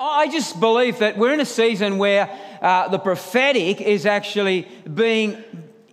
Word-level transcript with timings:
I 0.00 0.28
just 0.28 0.58
believe 0.58 0.98
that 0.98 1.16
we're 1.16 1.32
in 1.32 1.40
a 1.40 1.46
season 1.46 1.98
where 1.98 2.28
uh, 2.60 2.88
the 2.88 2.98
prophetic 2.98 3.80
is 3.80 4.06
actually 4.06 4.68
being, 4.92 5.42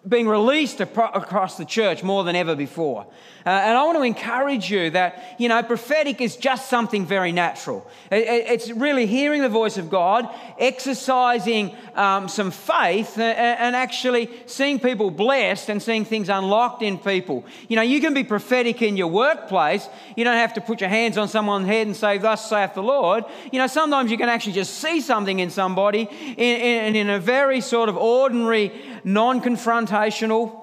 being 0.07 0.27
released 0.27 0.81
across 0.81 1.57
the 1.57 1.65
church 1.65 2.01
more 2.01 2.23
than 2.23 2.35
ever 2.35 2.55
before. 2.55 3.05
Uh, 3.45 3.49
and 3.49 3.77
I 3.77 3.83
want 3.85 3.97
to 3.97 4.03
encourage 4.03 4.69
you 4.69 4.91
that, 4.91 5.35
you 5.39 5.47
know, 5.47 5.61
prophetic 5.63 6.21
is 6.21 6.35
just 6.35 6.69
something 6.69 7.05
very 7.05 7.31
natural. 7.31 7.87
It, 8.11 8.27
it, 8.27 8.47
it's 8.51 8.71
really 8.71 9.05
hearing 9.05 9.41
the 9.41 9.49
voice 9.49 9.77
of 9.77 9.89
God, 9.89 10.27
exercising 10.59 11.75
um, 11.95 12.29
some 12.29 12.51
faith, 12.51 13.17
and, 13.17 13.37
and 13.37 13.75
actually 13.75 14.29
seeing 14.45 14.79
people 14.79 15.09
blessed 15.09 15.69
and 15.69 15.81
seeing 15.81 16.05
things 16.05 16.29
unlocked 16.29 16.83
in 16.83 16.99
people. 16.99 17.45
You 17.67 17.75
know, 17.75 17.81
you 17.81 17.99
can 17.99 18.13
be 18.13 18.23
prophetic 18.23 18.81
in 18.81 18.95
your 18.97 19.07
workplace. 19.07 19.87
You 20.15 20.23
don't 20.23 20.37
have 20.37 20.53
to 20.55 20.61
put 20.61 20.81
your 20.81 20.89
hands 20.89 21.17
on 21.17 21.27
someone's 21.27 21.67
head 21.67 21.87
and 21.87 21.95
say, 21.95 22.17
Thus 22.17 22.47
saith 22.47 22.73
the 22.73 22.83
Lord. 22.83 23.23
You 23.51 23.59
know, 23.59 23.67
sometimes 23.67 24.11
you 24.11 24.17
can 24.17 24.29
actually 24.29 24.53
just 24.53 24.75
see 24.75 25.01
something 25.01 25.39
in 25.39 25.49
somebody 25.49 26.07
in, 26.37 26.37
in, 26.37 26.95
in 26.95 27.09
a 27.09 27.19
very 27.19 27.61
sort 27.61 27.89
of 27.89 27.97
ordinary, 27.97 28.71
non 29.03 29.41
confrontational, 29.41 29.90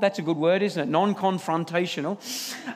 that's 0.00 0.18
a 0.18 0.22
good 0.22 0.36
word, 0.36 0.62
isn't 0.62 0.82
it? 0.82 0.88
Non 0.90 1.14
confrontational 1.14 2.18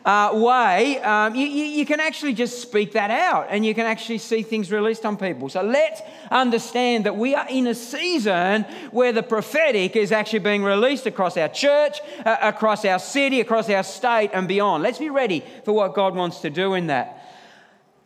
uh, 0.05 0.30
way, 0.34 1.01
um, 1.01 1.34
you, 1.34 1.47
you, 1.47 1.87
can 1.87 2.01
actually 2.01 2.34
just 2.34 2.60
speak 2.60 2.93
that 2.93 3.10
out 3.10 3.47
and 3.51 3.65
you 3.65 3.74
can 3.74 3.87
actually 3.87 4.19
see 4.19 4.43
things 4.43 4.70
released 4.70 5.07
on 5.07 5.16
people. 5.16 5.48
So 5.48 5.62
let's 5.62 6.01
understand 6.30 7.07
that 7.07 7.16
we 7.16 7.34
are 7.34 7.46
in 7.48 7.66
a 7.66 7.74
season 7.74 8.62
where 8.91 9.12
the 9.12 9.23
prophetic 9.23 9.96
is 9.96 10.12
actually 10.12 10.41
being 10.41 10.62
released 10.65 11.07
across 11.07 11.37
our 11.37 11.48
church, 11.48 12.01
uh, 12.24 12.37
across 12.43 12.84
our 12.84 12.98
city, 12.98 13.41
across 13.41 13.71
our 13.71 13.82
state, 13.82 14.30
and 14.32 14.48
beyond. 14.48 14.82
Let's 14.82 14.98
be 14.98 15.10
ready 15.10 15.45
for 15.65 15.73
what 15.73 15.95
God 15.95 16.15
wants 16.15 16.41
to 16.41 16.51
do 16.51 16.74
in 16.74 16.88
that. 16.88 17.19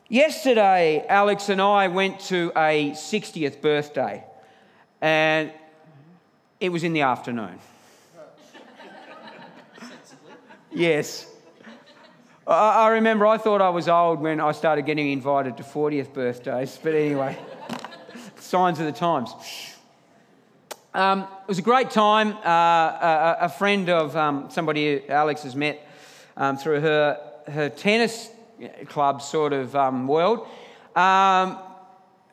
Yesterday, 0.08 1.04
Alex 1.08 1.48
and 1.48 1.60
I 1.60 1.88
went 1.88 2.20
to 2.20 2.52
a 2.56 2.92
60th 2.92 3.60
birthday, 3.60 4.22
and 5.00 5.52
it 6.60 6.68
was 6.68 6.84
in 6.84 6.92
the 6.92 7.00
afternoon. 7.00 7.58
Yes. 10.76 11.26
I 12.46 12.88
remember 12.90 13.26
I 13.26 13.38
thought 13.38 13.60
I 13.60 13.70
was 13.70 13.88
old 13.88 14.20
when 14.20 14.40
I 14.40 14.52
started 14.52 14.86
getting 14.86 15.10
invited 15.10 15.56
to 15.56 15.64
40th 15.64 16.12
birthdays, 16.12 16.78
but 16.80 16.94
anyway, 16.94 17.36
signs 18.36 18.78
of 18.78 18.86
the 18.86 18.92
times. 18.92 19.30
Um, 20.94 21.22
it 21.22 21.48
was 21.48 21.58
a 21.58 21.62
great 21.62 21.90
time. 21.90 22.32
Uh, 22.44 22.48
a, 22.48 23.36
a, 23.42 23.48
friend 23.48 23.88
of 23.90 24.16
um, 24.16 24.48
somebody 24.50 25.08
Alex 25.08 25.42
has 25.42 25.56
met 25.56 25.84
um, 26.36 26.56
through 26.56 26.80
her, 26.80 27.20
her 27.48 27.68
tennis 27.68 28.30
club 28.86 29.20
sort 29.22 29.52
of 29.52 29.74
um, 29.74 30.06
world 30.06 30.46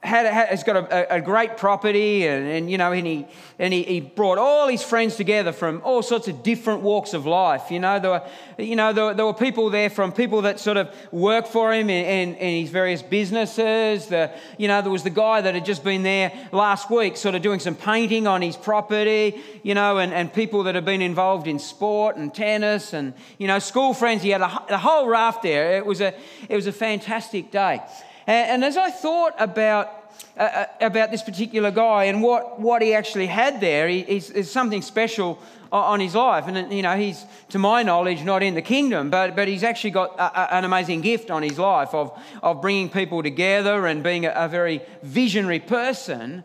um, 0.03 0.09
had, 0.09 0.25
has 0.25 0.63
got 0.63 0.75
a, 0.75 1.15
a, 1.15 1.21
great 1.21 1.57
property, 1.57 2.27
and, 2.27 2.45
and 2.47 2.71
you 2.71 2.77
know, 2.77 2.91
and, 2.91 3.07
he, 3.07 3.25
and 3.57 3.73
he, 3.73 3.83
he, 3.83 3.99
brought 4.01 4.37
all 4.37 4.67
his 4.67 4.83
friends 4.83 5.15
together 5.15 5.51
from 5.51 5.81
all 5.83 6.03
sorts 6.03 6.27
of 6.27 6.43
different 6.43 6.81
walks 6.81 7.13
of 7.13 7.25
life. 7.25 7.71
You 7.71 7.79
know, 7.79 7.99
there 7.99 8.11
were, 8.11 8.23
you 8.57 8.75
know, 8.75 8.93
there, 8.93 9.13
there 9.13 9.25
were 9.25 9.33
people 9.33 9.69
there 9.69 9.89
from 9.89 10.11
people 10.11 10.41
that 10.43 10.59
sort 10.59 10.77
of 10.77 10.93
work 11.11 11.47
for 11.47 11.73
him 11.73 11.89
in, 11.89 12.05
in, 12.05 12.35
in, 12.35 12.61
his 12.61 12.69
various 12.69 13.01
businesses. 13.01 14.07
The, 14.07 14.31
you 14.57 14.67
know, 14.67 14.81
there 14.81 14.91
was 14.91 15.03
the 15.03 15.09
guy 15.09 15.41
that 15.41 15.55
had 15.55 15.65
just 15.65 15.83
been 15.83 16.03
there 16.03 16.31
last 16.51 16.89
week, 16.89 17.17
sort 17.17 17.35
of 17.35 17.41
doing 17.41 17.59
some 17.59 17.75
painting 17.75 18.27
on 18.27 18.41
his 18.41 18.57
property. 18.57 19.41
You 19.63 19.73
know, 19.73 19.97
and, 19.99 20.13
and 20.13 20.33
people 20.33 20.63
that 20.63 20.75
had 20.75 20.85
been 20.85 21.01
involved 21.01 21.47
in 21.47 21.59
sport 21.59 22.17
and 22.17 22.33
tennis, 22.33 22.93
and 22.93 23.13
you 23.37 23.47
know, 23.47 23.59
school 23.59 23.93
friends. 23.93 24.21
He 24.21 24.29
had 24.29 24.41
a, 24.41 24.73
a 24.73 24.77
whole 24.77 25.07
raft 25.07 25.43
there. 25.43 25.77
It 25.77 25.85
was 25.85 26.01
a, 26.01 26.13
it 26.49 26.55
was 26.55 26.67
a 26.67 26.73
fantastic 26.73 27.51
day. 27.51 27.81
And, 28.27 28.49
and 28.49 28.65
as 28.65 28.77
I 28.77 28.89
thought 28.91 29.33
about, 29.39 30.13
uh, 30.37 30.41
uh, 30.41 30.65
about 30.81 31.11
this 31.11 31.23
particular 31.23 31.71
guy 31.71 32.05
and 32.05 32.21
what, 32.21 32.59
what 32.59 32.81
he 32.81 32.93
actually 32.93 33.27
had 33.27 33.61
there, 33.61 33.87
he, 33.87 34.03
he's, 34.03 34.29
there's 34.29 34.51
something 34.51 34.81
special 34.81 35.39
on 35.71 35.99
his 35.99 36.13
life. 36.13 36.47
And, 36.47 36.71
you 36.71 36.83
know, 36.83 36.95
he's, 36.95 37.25
to 37.49 37.59
my 37.59 37.81
knowledge, 37.81 38.23
not 38.23 38.43
in 38.43 38.53
the 38.53 38.61
kingdom, 38.61 39.09
but, 39.09 39.35
but 39.35 39.47
he's 39.47 39.63
actually 39.63 39.91
got 39.91 40.15
a, 40.19 40.39
a, 40.39 40.53
an 40.57 40.65
amazing 40.65 41.01
gift 41.01 41.31
on 41.31 41.41
his 41.41 41.57
life 41.57 41.93
of, 41.93 42.17
of 42.43 42.61
bringing 42.61 42.89
people 42.89 43.23
together 43.23 43.87
and 43.87 44.03
being 44.03 44.25
a, 44.25 44.33
a 44.35 44.47
very 44.47 44.81
visionary 45.01 45.59
person. 45.59 46.43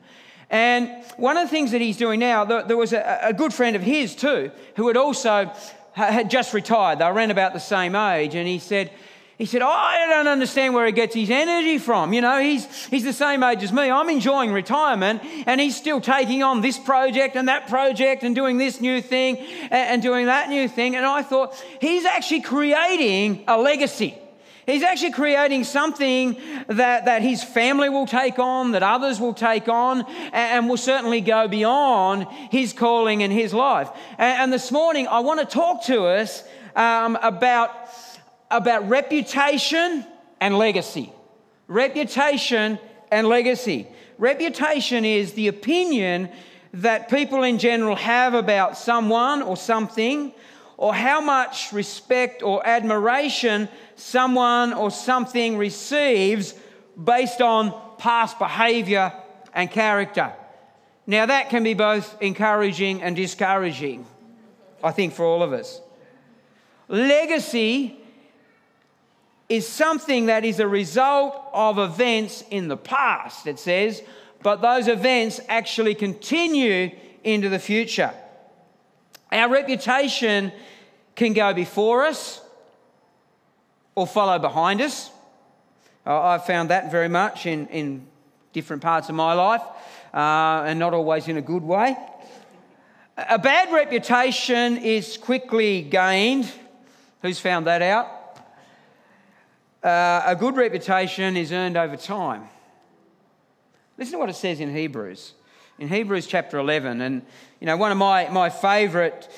And 0.50 1.04
one 1.19 1.36
of 1.36 1.44
the 1.44 1.50
things 1.50 1.72
that 1.72 1.82
he's 1.82 1.98
doing 1.98 2.20
now, 2.20 2.44
there 2.44 2.76
was 2.76 2.94
a, 2.94 3.34
good 3.36 3.52
friend 3.52 3.76
of 3.76 3.82
his 3.82 4.14
too, 4.14 4.50
who 4.76 4.88
had 4.88 4.97
also 4.97 5.52
had 5.92 6.31
just 6.31 6.54
retired. 6.54 7.00
They 7.00 7.04
were 7.04 7.20
about 7.20 7.52
the 7.52 7.60
same 7.60 7.94
age, 7.94 8.34
and 8.34 8.48
he 8.48 8.58
said, 8.58 8.91
he 9.38 9.47
said, 9.47 9.62
oh, 9.62 9.69
I 9.69 10.04
don't 10.09 10.26
understand 10.26 10.75
where 10.75 10.84
he 10.84 10.91
gets 10.91 11.15
his 11.15 11.31
energy 11.31 11.78
from. 11.78 12.12
You 12.12 12.21
know, 12.22 12.41
he's, 12.41 12.87
he's 12.87 13.04
the 13.04 13.12
same 13.12 13.44
age 13.44 13.62
as 13.62 13.72
me. 13.72 13.88
I'm 13.88 14.10
enjoying 14.10 14.53
retirement 14.53 15.22
and 15.47 15.60
he's 15.60 15.76
still 15.76 16.00
taking 16.00 16.43
on 16.43 16.60
this 16.60 16.76
project 16.76 17.37
and 17.37 17.49
that 17.49 17.69
project 17.69 18.25
and 18.25 18.34
doing 18.34 18.59
this 18.59 18.81
new 18.81 19.00
thing 19.00 19.38
and, 19.38 19.72
and 19.72 20.03
doing 20.03 20.26
that 20.26 20.49
new 20.49 20.66
thing. 20.66 20.97
And 20.97 21.06
I 21.06 21.22
thought, 21.22 21.54
he's 21.81 22.04
actually 22.04 22.41
creating 22.41 23.44
a 23.47 23.56
legacy. 23.56 24.19
He's 24.66 24.82
actually 24.82 25.12
creating 25.12 25.62
something 25.62 26.37
that, 26.66 27.05
that 27.05 27.22
his 27.22 27.43
family 27.44 27.88
will 27.88 28.06
take 28.06 28.41
on, 28.41 28.72
that 28.72 28.82
others 28.82 29.20
will 29.20 29.34
take 29.34 29.69
on, 29.69 30.00
and, 30.00 30.34
and 30.34 30.69
will 30.69 30.76
certainly 30.76 31.20
go 31.20 31.47
beyond 31.47 32.26
his 32.50 32.72
calling 32.72 33.22
and 33.22 33.32
his 33.32 33.55
life. 33.55 33.88
And, 34.19 34.43
and 34.43 34.53
this 34.53 34.72
morning, 34.72 35.06
I 35.06 35.20
want 35.20 35.38
to 35.41 35.47
talk 35.47 35.84
to 35.84 36.06
us 36.06 36.43
um, 36.75 37.16
about 37.22 37.88
about 38.50 38.88
reputation 38.88 40.04
and 40.41 40.56
legacy. 40.56 41.12
Reputation 41.66 42.78
and 43.10 43.28
legacy. 43.28 43.86
Reputation 44.19 45.04
is 45.04 45.34
the 45.34 45.48
opinion 45.48 46.31
that 46.75 47.08
people 47.08 47.42
in 47.42 47.58
general 47.58 47.97
have 47.97 48.34
about 48.34 48.76
someone 48.76 49.42
or 49.42 49.56
something, 49.56 50.32
or 50.76 50.94
how 50.94 51.20
much 51.20 51.72
respect 51.72 52.42
or 52.42 52.64
admiration 52.66 53.69
someone 53.97 54.72
or 54.72 54.91
something 54.91 55.56
receives 55.56 56.54
based 57.03 57.41
on 57.41 57.75
past 57.98 58.38
behavior 58.38 59.12
and 59.54 59.70
character. 59.70 60.32
Now, 61.06 61.26
that 61.26 61.48
can 61.48 61.64
be 61.64 61.75
both 61.75 62.20
encouraging 62.20 63.03
and 63.03 63.16
discouraging, 63.16 64.06
I 64.84 64.92
think, 64.92 65.14
for 65.14 65.25
all 65.25 65.42
of 65.42 65.53
us. 65.53 65.81
Legacy 66.87 67.97
is 69.48 69.66
something 69.66 70.26
that 70.26 70.44
is 70.44 70.60
a 70.60 70.69
result 70.69 71.34
of 71.53 71.78
events 71.78 72.44
in 72.50 72.69
the 72.69 72.76
past, 72.76 73.47
it 73.47 73.59
says, 73.59 74.03
but 74.42 74.60
those 74.60 74.88
events 74.88 75.41
actually 75.48 75.94
continue 75.94 76.91
into 77.25 77.48
the 77.48 77.58
future. 77.58 78.12
Our 79.32 79.48
reputation 79.48 80.53
can 81.16 81.32
go 81.32 81.53
before 81.53 82.04
us 82.04 82.41
or 83.94 84.06
follow 84.06 84.38
behind 84.38 84.81
us. 84.81 85.10
I've 86.06 86.47
found 86.47 86.70
that 86.70 86.91
very 86.91 87.08
much 87.08 87.44
in, 87.44 87.66
in 87.69 88.06
different 88.53 88.82
parts 88.82 89.08
of 89.08 89.14
my 89.14 89.34
life, 89.34 89.62
uh, 90.14 90.64
and 90.66 90.78
not 90.78 90.94
always 90.94 91.28
in 91.28 91.37
a 91.37 91.42
good 91.42 91.62
way. 91.62 91.97
A 93.16 93.38
bad 93.38 93.72
reputation 93.72 94.76
is 94.78 95.16
quickly 95.16 95.82
gained. 95.82 96.50
Who's 97.22 97.41
found 97.41 97.66
that 97.66 97.82
out? 97.82 98.17
Uh, 99.82 100.22
a 100.26 100.34
good 100.34 100.56
reputation 100.56 101.36
is 101.36 101.52
earned 101.52 101.76
over 101.76 101.96
time. 101.96 102.48
Listen 103.96 104.14
to 104.14 104.18
what 104.18 104.28
it 104.28 104.34
says 104.34 104.58
in 104.58 104.74
Hebrews. 104.74 105.34
In 105.78 105.88
Hebrews 105.88 106.26
chapter 106.26 106.58
11, 106.58 107.00
and 107.00 107.22
you 107.60 107.66
know, 107.66 107.76
one 107.76 107.92
of 107.92 107.98
my, 107.98 108.28
my 108.28 108.50
favourite 108.50 109.28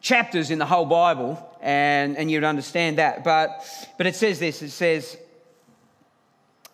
chapters 0.00 0.50
in 0.50 0.58
the 0.58 0.64
whole 0.64 0.86
Bible, 0.86 1.44
and, 1.60 2.16
and 2.16 2.30
you'd 2.30 2.44
understand 2.44 2.96
that. 2.96 3.22
But, 3.22 3.66
but 3.98 4.06
it 4.06 4.16
says 4.16 4.38
this 4.38 4.62
it 4.62 4.70
says, 4.70 5.18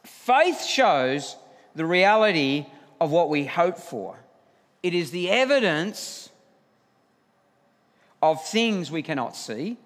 faith 0.04 0.62
shows 0.62 1.34
the 1.74 1.84
reality 1.84 2.66
of 3.00 3.10
what 3.10 3.30
we 3.30 3.46
hope 3.46 3.78
for, 3.78 4.16
it 4.84 4.94
is 4.94 5.10
the 5.10 5.28
evidence 5.28 6.30
of 8.22 8.44
things 8.46 8.92
we 8.92 9.02
cannot 9.02 9.34
see. 9.34 9.76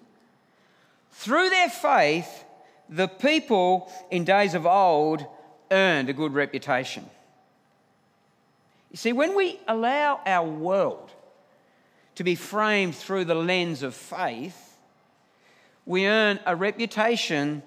Through 1.11 1.49
their 1.49 1.69
faith, 1.69 2.45
the 2.89 3.07
people 3.07 3.91
in 4.09 4.23
days 4.23 4.55
of 4.55 4.65
old 4.65 5.25
earned 5.71 6.09
a 6.09 6.13
good 6.13 6.33
reputation. 6.33 7.05
You 8.91 8.97
see, 8.97 9.13
when 9.13 9.35
we 9.35 9.59
allow 9.67 10.19
our 10.25 10.47
world 10.47 11.11
to 12.15 12.23
be 12.23 12.35
framed 12.35 12.95
through 12.95 13.25
the 13.25 13.35
lens 13.35 13.83
of 13.83 13.93
faith, 13.93 14.77
we 15.85 16.07
earn 16.07 16.39
a 16.45 16.55
reputation 16.55 17.61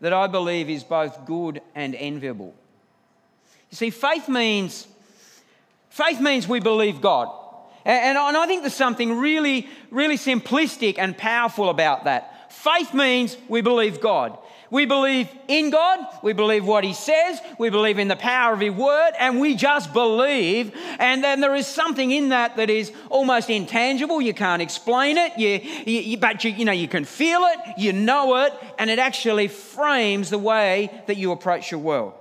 that 0.00 0.12
I 0.12 0.26
believe 0.26 0.68
is 0.68 0.84
both 0.84 1.24
good 1.24 1.62
and 1.74 1.94
enviable. 1.94 2.54
You 3.70 3.76
see, 3.76 3.90
faith 3.90 4.28
means 4.28 4.86
faith 5.88 6.20
means 6.20 6.46
we 6.46 6.60
believe 6.60 7.00
God. 7.00 7.30
And, 7.86 8.18
I 8.18 8.46
think 8.46 8.62
there's 8.62 8.74
something 8.74 9.16
really, 9.16 9.68
really 9.90 10.16
simplistic 10.16 10.96
and 10.98 11.16
powerful 11.16 11.70
about 11.70 12.04
that. 12.04 12.35
Faith 12.56 12.94
means 12.94 13.36
we 13.48 13.60
believe 13.60 14.00
God. 14.00 14.38
We 14.70 14.86
believe 14.86 15.28
in 15.46 15.70
God, 15.70 16.00
we 16.22 16.32
believe 16.32 16.66
what 16.66 16.82
He 16.82 16.94
says, 16.94 17.40
we 17.58 17.70
believe 17.70 17.98
in 17.98 18.08
the 18.08 18.16
power 18.16 18.54
of 18.54 18.60
His 18.60 18.72
word, 18.72 19.12
and 19.18 19.38
we 19.38 19.54
just 19.54 19.92
believe. 19.92 20.74
And 20.98 21.22
then 21.22 21.40
there 21.40 21.54
is 21.54 21.66
something 21.66 22.10
in 22.10 22.30
that 22.30 22.56
that 22.56 22.70
is 22.70 22.92
almost 23.10 23.50
intangible. 23.50 24.20
You 24.20 24.34
can't 24.34 24.62
explain 24.62 25.18
it, 25.18 25.38
you, 25.38 25.60
you, 25.84 26.16
but 26.16 26.42
you, 26.42 26.50
you 26.50 26.64
know 26.64 26.72
you 26.72 26.88
can 26.88 27.04
feel 27.04 27.42
it, 27.42 27.78
you 27.78 27.92
know 27.92 28.36
it, 28.38 28.54
and 28.78 28.90
it 28.90 28.98
actually 28.98 29.48
frames 29.48 30.30
the 30.30 30.38
way 30.38 30.90
that 31.06 31.16
you 31.18 31.30
approach 31.30 31.70
your 31.70 31.80
world. 31.80 32.14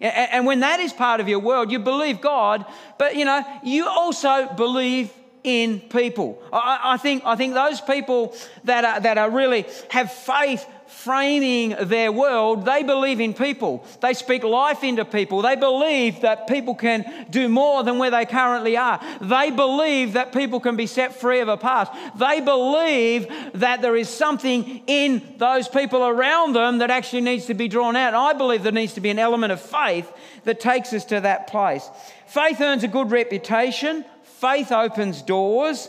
And 0.00 0.46
when 0.46 0.60
that 0.60 0.80
is 0.80 0.92
part 0.92 1.20
of 1.20 1.28
your 1.28 1.40
world, 1.40 1.70
you 1.70 1.80
believe 1.80 2.20
God, 2.20 2.64
but 2.98 3.16
you 3.16 3.24
know 3.24 3.44
you 3.62 3.86
also 3.86 4.48
believe 4.54 5.12
in 5.44 5.78
people. 5.80 6.42
I, 6.52 6.96
think, 6.96 7.22
I 7.24 7.36
think 7.36 7.54
those 7.54 7.80
people 7.80 8.34
that 8.64 8.84
are, 8.84 9.00
that 9.00 9.18
are 9.18 9.30
really 9.30 9.66
have 9.90 10.10
faith 10.10 10.66
framing 10.86 11.74
their 11.88 12.10
world, 12.10 12.64
they 12.64 12.82
believe 12.82 13.20
in 13.20 13.34
people. 13.34 13.84
They 14.00 14.14
speak 14.14 14.42
life 14.42 14.82
into 14.82 15.04
people. 15.04 15.42
They 15.42 15.56
believe 15.56 16.22
that 16.22 16.46
people 16.46 16.74
can 16.74 17.26
do 17.28 17.48
more 17.48 17.82
than 17.82 17.98
where 17.98 18.10
they 18.10 18.24
currently 18.24 18.76
are. 18.76 19.00
They 19.20 19.50
believe 19.50 20.14
that 20.14 20.32
people 20.32 20.60
can 20.60 20.76
be 20.76 20.86
set 20.86 21.20
free 21.20 21.40
of 21.40 21.48
a 21.48 21.56
past. 21.56 21.92
They 22.16 22.40
believe 22.40 23.28
that 23.54 23.82
there 23.82 23.96
is 23.96 24.08
something 24.08 24.82
in 24.86 25.34
those 25.36 25.68
people 25.68 26.02
around 26.06 26.54
them 26.54 26.78
that 26.78 26.90
actually 26.90 27.22
needs 27.22 27.46
to 27.46 27.54
be 27.54 27.68
drawn 27.68 27.96
out. 27.96 28.14
I 28.14 28.32
believe 28.32 28.62
there 28.62 28.72
needs 28.72 28.94
to 28.94 29.00
be 29.00 29.10
an 29.10 29.18
element 29.18 29.52
of 29.52 29.60
faith 29.60 30.10
that 30.44 30.60
takes 30.60 30.92
us 30.92 31.04
to 31.06 31.20
that 31.20 31.48
place. 31.48 31.88
Faith 32.26 32.60
earns 32.60 32.84
a 32.84 32.88
good 32.88 33.10
reputation, 33.10 34.04
faith 34.34 34.72
opens 34.72 35.22
doors 35.22 35.88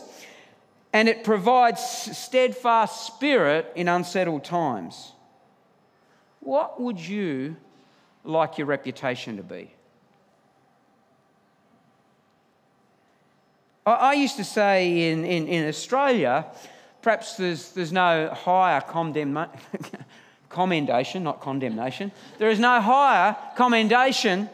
and 0.92 1.08
it 1.08 1.24
provides 1.24 1.82
steadfast 2.16 3.06
spirit 3.06 3.70
in 3.74 3.88
unsettled 3.88 4.44
times. 4.44 5.12
What 6.40 6.80
would 6.80 6.98
you 6.98 7.56
like 8.24 8.56
your 8.58 8.66
reputation 8.66 9.36
to 9.36 9.42
be? 9.42 9.72
I, 13.84 14.14
used 14.14 14.36
to 14.36 14.44
say 14.44 15.12
in, 15.12 15.24
in, 15.24 15.46
in 15.46 15.68
Australia, 15.68 16.46
perhaps 17.02 17.36
there's, 17.36 17.70
there's 17.72 17.92
no 17.92 18.30
higher 18.30 18.80
commendation, 20.48 21.22
not 21.22 21.40
condemnation. 21.40 22.10
There 22.38 22.50
is 22.50 22.58
no 22.58 22.80
higher 22.80 23.36
commendation 23.54 24.48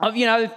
of, 0.00 0.16
you 0.16 0.26
know, 0.26 0.48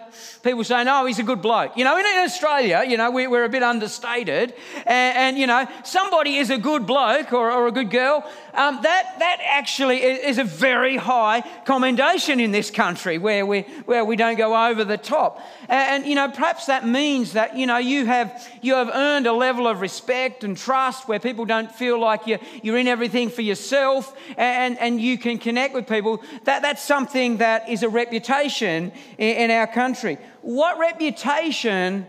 people 0.44 0.64
saying, 0.64 0.88
oh, 0.88 1.04
he's 1.08 1.18
a 1.18 1.24
good 1.24 1.42
bloke. 1.42 1.76
You 1.76 1.84
know, 1.84 1.98
in, 1.98 2.06
Australia, 2.06 2.84
you 2.88 2.96
know, 2.96 3.10
we, 3.10 3.26
are 3.26 3.44
a 3.44 3.50
bit 3.50 3.64
understated. 3.64 4.54
And, 4.86 5.18
and, 5.18 5.38
you 5.38 5.48
know, 5.48 5.68
somebody 5.84 6.38
is 6.38 6.52
a 6.52 6.60
good 6.60 6.86
bloke 6.86 7.34
or, 7.34 7.52
or 7.52 7.66
a 7.66 7.72
good 7.72 7.90
girl. 7.90 8.24
Um, 8.54 8.80
that, 8.84 9.16
that 9.18 9.38
actually 9.44 10.04
is 10.04 10.38
a 10.38 10.44
very 10.44 10.96
high 10.96 11.42
commendation 11.66 12.40
in 12.40 12.52
this 12.52 12.70
country 12.70 13.18
where 13.18 13.44
we, 13.44 13.62
where 13.86 14.06
we 14.06 14.16
don't 14.16 14.38
go 14.38 14.70
over 14.70 14.84
the 14.84 14.98
top. 14.98 15.42
And, 15.68 16.04
and, 16.04 16.06
you 16.06 16.14
know, 16.14 16.30
perhaps 16.30 16.68
that 16.68 16.86
means 16.86 17.34
that, 17.34 17.58
you 17.58 17.66
know, 17.66 17.78
you 17.78 18.06
have, 18.06 18.48
you 18.62 18.76
have 18.76 18.92
earned 18.94 19.26
a 19.26 19.34
level 19.34 19.68
of 19.68 19.82
respect 19.82 20.44
and 20.44 20.56
trust 20.56 21.08
where 21.08 21.20
people 21.20 21.46
don't 21.46 21.72
feel 21.72 22.00
like 22.00 22.28
you're, 22.28 22.40
you're 22.62 22.78
in 22.78 22.88
everything 22.88 23.30
for 23.32 23.42
yourself 23.42 24.16
and, 24.38 24.78
and 24.78 25.02
you 25.02 25.18
can 25.18 25.40
connect 25.40 25.74
with 25.74 25.88
people. 25.88 26.22
That, 26.44 26.62
that's 26.62 26.84
something 26.84 27.38
that 27.38 27.68
is 27.68 27.82
a 27.82 27.90
reputation 27.90 28.92
in, 29.18 29.31
in 29.38 29.52
our 29.52 29.68
country. 29.68 30.18
What 30.42 30.80
reputation 30.80 32.06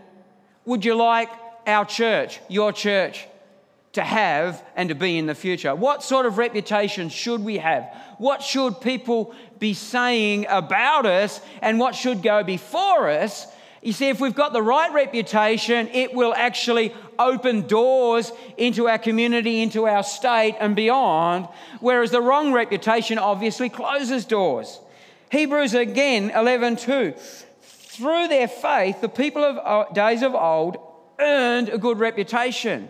would 0.65 0.85
you 0.85 0.95
like 0.95 1.29
our 1.67 1.85
church, 1.85 2.39
your 2.47 2.71
church, 2.71 3.25
to 3.93 4.01
have 4.01 4.63
and 4.75 4.89
to 4.89 4.95
be 4.95 5.17
in 5.17 5.25
the 5.25 5.35
future? 5.35 5.75
What 5.75 6.03
sort 6.03 6.25
of 6.25 6.37
reputation 6.37 7.09
should 7.09 7.41
we 7.41 7.57
have? 7.57 7.93
What 8.17 8.41
should 8.41 8.81
people 8.81 9.33
be 9.59 9.73
saying 9.73 10.45
about 10.49 11.05
us 11.05 11.41
and 11.61 11.79
what 11.79 11.95
should 11.95 12.23
go 12.23 12.43
before 12.43 13.09
us? 13.09 13.47
You 13.81 13.91
see, 13.91 14.07
if 14.07 14.21
we've 14.21 14.33
got 14.33 14.53
the 14.53 14.61
right 14.61 14.91
reputation, 14.93 15.89
it 15.89 16.13
will 16.13 16.33
actually 16.33 16.93
open 17.19 17.67
doors 17.67 18.31
into 18.55 18.87
our 18.87 18.97
community, 18.97 19.61
into 19.61 19.85
our 19.87 20.03
state, 20.03 20.55
and 20.59 20.73
beyond. 20.73 21.49
Whereas 21.81 22.09
the 22.09 22.21
wrong 22.21 22.53
reputation 22.53 23.17
obviously 23.17 23.67
closes 23.67 24.23
doors. 24.23 24.79
Hebrews 25.33 25.73
again, 25.73 26.29
11:2. 26.29 27.17
Through 27.59 28.27
their 28.27 28.47
faith, 28.47 29.01
the 29.01 29.09
people 29.09 29.43
of 29.43 29.57
uh, 29.57 29.91
days 29.91 30.21
of 30.21 30.35
old 30.35 30.77
earned 31.19 31.69
a 31.69 31.79
good 31.79 31.97
reputation. 31.97 32.87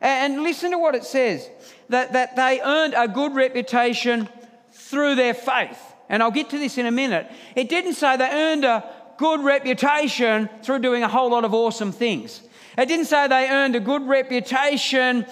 And 0.00 0.42
listen 0.42 0.70
to 0.70 0.78
what 0.78 0.94
it 0.94 1.04
says 1.04 1.46
that, 1.90 2.14
that 2.14 2.36
they 2.36 2.62
earned 2.62 2.94
a 2.96 3.06
good 3.06 3.34
reputation 3.34 4.30
through 4.72 5.14
their 5.14 5.34
faith. 5.34 5.78
And 6.08 6.22
I'll 6.22 6.30
get 6.30 6.48
to 6.50 6.58
this 6.58 6.78
in 6.78 6.86
a 6.86 6.90
minute. 6.90 7.30
It 7.54 7.68
didn't 7.68 7.94
say 7.94 8.16
they 8.16 8.30
earned 8.30 8.64
a 8.64 8.90
good 9.18 9.40
reputation 9.40 10.48
through 10.62 10.78
doing 10.78 11.02
a 11.02 11.08
whole 11.08 11.30
lot 11.30 11.44
of 11.44 11.52
awesome 11.52 11.92
things. 11.92 12.40
It 12.78 12.86
didn't 12.86 13.06
say 13.06 13.28
they 13.28 13.46
earned 13.50 13.76
a 13.76 13.80
good 13.80 14.08
reputation 14.08 15.26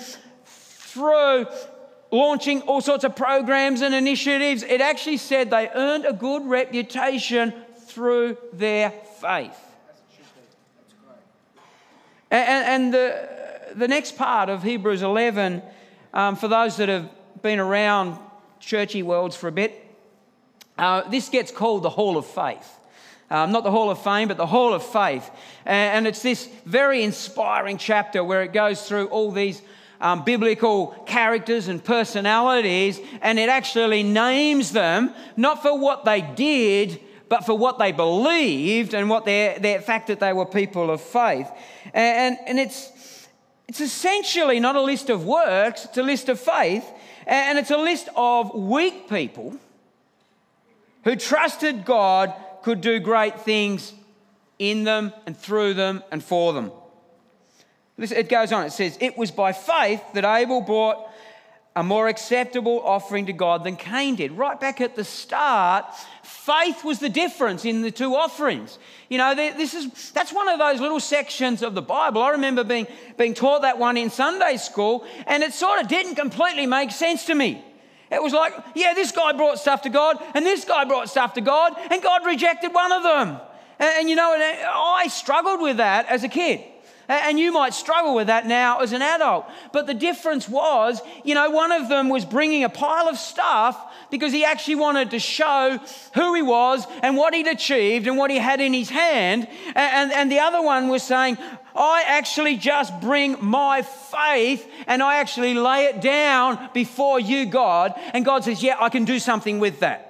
through 0.44 1.46
launching 2.10 2.62
all 2.62 2.80
sorts 2.80 3.04
of 3.04 3.14
programs 3.14 3.82
and 3.82 3.94
initiatives. 3.94 4.62
It 4.62 4.80
actually 4.80 5.18
said 5.18 5.50
they 5.50 5.68
earned 5.68 6.06
a 6.06 6.12
good 6.12 6.46
reputation 6.46 7.52
through 7.86 8.36
their 8.52 8.90
faith. 9.20 9.58
And, 12.30 12.66
and 12.66 12.94
the, 12.94 13.28
the 13.74 13.88
next 13.88 14.16
part 14.16 14.48
of 14.48 14.62
Hebrews 14.62 15.02
11, 15.02 15.62
um, 16.12 16.36
for 16.36 16.48
those 16.48 16.76
that 16.76 16.88
have 16.88 17.08
been 17.42 17.58
around 17.58 18.18
churchy 18.60 19.02
worlds 19.02 19.36
for 19.36 19.48
a 19.48 19.52
bit, 19.52 19.84
uh, 20.76 21.08
this 21.08 21.28
gets 21.28 21.50
called 21.50 21.82
the 21.82 21.90
Hall 21.90 22.16
of 22.16 22.26
Faith. 22.26 22.74
Um, 23.30 23.52
not 23.52 23.62
the 23.64 23.70
Hall 23.70 23.90
of 23.90 24.02
Fame, 24.02 24.28
but 24.28 24.36
the 24.36 24.46
Hall 24.46 24.72
of 24.72 24.82
Faith. 24.82 25.28
And, 25.66 25.96
and 25.96 26.06
it's 26.06 26.22
this 26.22 26.48
very 26.64 27.02
inspiring 27.02 27.76
chapter 27.78 28.22
where 28.22 28.42
it 28.42 28.52
goes 28.52 28.86
through 28.86 29.06
all 29.06 29.30
these 29.30 29.60
um, 30.00 30.24
biblical 30.24 30.88
characters 31.06 31.68
and 31.68 31.82
personalities, 31.82 33.00
and 33.20 33.38
it 33.38 33.48
actually 33.48 34.02
names 34.02 34.72
them 34.72 35.12
not 35.36 35.62
for 35.62 35.78
what 35.78 36.04
they 36.04 36.20
did, 36.20 37.00
but 37.28 37.44
for 37.44 37.56
what 37.56 37.78
they 37.78 37.92
believed 37.92 38.94
and 38.94 39.10
what 39.10 39.24
their, 39.24 39.58
their 39.58 39.80
fact 39.80 40.06
that 40.06 40.20
they 40.20 40.32
were 40.32 40.46
people 40.46 40.90
of 40.90 41.00
faith. 41.00 41.48
And, 41.92 42.38
and 42.46 42.58
it's, 42.58 43.28
it's 43.66 43.80
essentially 43.80 44.60
not 44.60 44.76
a 44.76 44.82
list 44.82 45.10
of 45.10 45.24
works, 45.24 45.84
it's 45.84 45.98
a 45.98 46.02
list 46.02 46.28
of 46.28 46.40
faith, 46.40 46.86
and 47.26 47.58
it's 47.58 47.70
a 47.70 47.76
list 47.76 48.08
of 48.16 48.54
weak 48.54 49.08
people 49.08 49.56
who 51.04 51.16
trusted 51.16 51.84
God 51.84 52.32
could 52.62 52.80
do 52.80 52.98
great 52.98 53.40
things 53.40 53.92
in 54.58 54.84
them 54.84 55.12
and 55.26 55.36
through 55.36 55.74
them 55.74 56.02
and 56.10 56.22
for 56.22 56.52
them. 56.52 56.72
It 57.98 58.28
goes 58.28 58.52
on, 58.52 58.64
it 58.64 58.72
says, 58.72 58.96
It 59.00 59.18
was 59.18 59.30
by 59.30 59.52
faith 59.52 60.02
that 60.14 60.24
Abel 60.24 60.60
brought 60.60 61.08
a 61.74 61.82
more 61.82 62.08
acceptable 62.08 62.80
offering 62.84 63.26
to 63.26 63.32
God 63.32 63.62
than 63.62 63.76
Cain 63.76 64.16
did. 64.16 64.32
Right 64.32 64.58
back 64.58 64.80
at 64.80 64.96
the 64.96 65.04
start, 65.04 65.84
faith 66.24 66.84
was 66.84 66.98
the 66.98 67.08
difference 67.08 67.64
in 67.64 67.82
the 67.82 67.90
two 67.92 68.16
offerings. 68.16 68.78
You 69.08 69.18
know, 69.18 69.34
this 69.34 69.74
is 69.74 70.10
that's 70.10 70.32
one 70.32 70.48
of 70.48 70.58
those 70.58 70.80
little 70.80 70.98
sections 70.98 71.62
of 71.62 71.74
the 71.74 71.82
Bible. 71.82 72.22
I 72.22 72.30
remember 72.30 72.64
being, 72.64 72.86
being 73.16 73.34
taught 73.34 73.62
that 73.62 73.78
one 73.78 73.96
in 73.96 74.10
Sunday 74.10 74.56
school, 74.56 75.06
and 75.26 75.42
it 75.42 75.52
sort 75.52 75.80
of 75.80 75.88
didn't 75.88 76.16
completely 76.16 76.66
make 76.66 76.90
sense 76.90 77.26
to 77.26 77.34
me. 77.34 77.64
It 78.10 78.22
was 78.22 78.32
like, 78.32 78.54
yeah, 78.74 78.94
this 78.94 79.12
guy 79.12 79.32
brought 79.32 79.58
stuff 79.58 79.82
to 79.82 79.90
God, 79.90 80.16
and 80.34 80.44
this 80.44 80.64
guy 80.64 80.84
brought 80.84 81.08
stuff 81.10 81.34
to 81.34 81.40
God, 81.40 81.74
and 81.90 82.02
God 82.02 82.24
rejected 82.26 82.72
one 82.72 82.90
of 82.90 83.02
them. 83.02 83.40
And, 83.78 83.90
and 83.98 84.10
you 84.10 84.16
know, 84.16 84.32
I 84.34 85.08
struggled 85.08 85.60
with 85.60 85.76
that 85.76 86.06
as 86.06 86.24
a 86.24 86.28
kid. 86.28 86.60
And 87.08 87.38
you 87.38 87.52
might 87.52 87.72
struggle 87.72 88.14
with 88.14 88.26
that 88.26 88.46
now 88.46 88.80
as 88.80 88.92
an 88.92 89.00
adult. 89.00 89.46
But 89.72 89.86
the 89.86 89.94
difference 89.94 90.46
was, 90.46 91.00
you 91.24 91.34
know, 91.34 91.48
one 91.48 91.72
of 91.72 91.88
them 91.88 92.10
was 92.10 92.26
bringing 92.26 92.64
a 92.64 92.68
pile 92.68 93.08
of 93.08 93.16
stuff 93.16 93.80
because 94.10 94.30
he 94.30 94.44
actually 94.44 94.74
wanted 94.74 95.10
to 95.12 95.18
show 95.18 95.80
who 96.14 96.34
he 96.34 96.42
was 96.42 96.86
and 97.02 97.16
what 97.16 97.32
he'd 97.32 97.46
achieved 97.46 98.06
and 98.06 98.18
what 98.18 98.30
he 98.30 98.36
had 98.36 98.60
in 98.60 98.74
his 98.74 98.90
hand. 98.90 99.48
And, 99.74 100.12
and 100.12 100.30
the 100.30 100.40
other 100.40 100.60
one 100.60 100.88
was 100.88 101.02
saying, 101.02 101.38
I 101.74 102.04
actually 102.06 102.56
just 102.56 103.00
bring 103.00 103.36
my 103.40 103.82
faith 103.82 104.70
and 104.86 105.02
I 105.02 105.16
actually 105.16 105.54
lay 105.54 105.86
it 105.86 106.02
down 106.02 106.70
before 106.74 107.18
you, 107.18 107.46
God. 107.46 107.94
And 108.12 108.24
God 108.24 108.44
says, 108.44 108.62
Yeah, 108.62 108.76
I 108.78 108.90
can 108.90 109.04
do 109.06 109.18
something 109.18 109.60
with 109.60 109.80
that. 109.80 110.07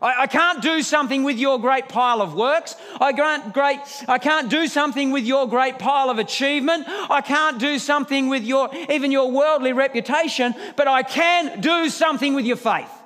I, 0.00 0.22
I, 0.22 0.26
can't 0.26 0.62
do 0.62 0.82
something 0.82 1.24
with 1.24 1.38
your 1.38 1.58
great 1.58 1.88
pile 1.88 2.22
of 2.22 2.34
works. 2.34 2.76
I 3.00 3.12
can't, 3.12 3.52
great, 3.52 3.80
I 4.06 4.18
can't 4.18 4.48
do 4.48 4.66
something 4.66 5.10
with 5.10 5.24
your 5.24 5.48
great 5.48 5.78
pile 5.78 6.10
of 6.10 6.18
achievement. 6.18 6.84
I 6.88 7.20
can't 7.20 7.58
do 7.58 7.78
something 7.78 8.28
with 8.28 8.44
your 8.44 8.70
even 8.88 9.12
your 9.12 9.30
worldly 9.30 9.72
reputation, 9.72 10.54
but 10.76 10.88
I 10.88 11.02
can 11.02 11.60
do 11.60 11.88
something 11.88 12.34
with 12.34 12.44
your 12.44 12.56
faith. 12.56 12.97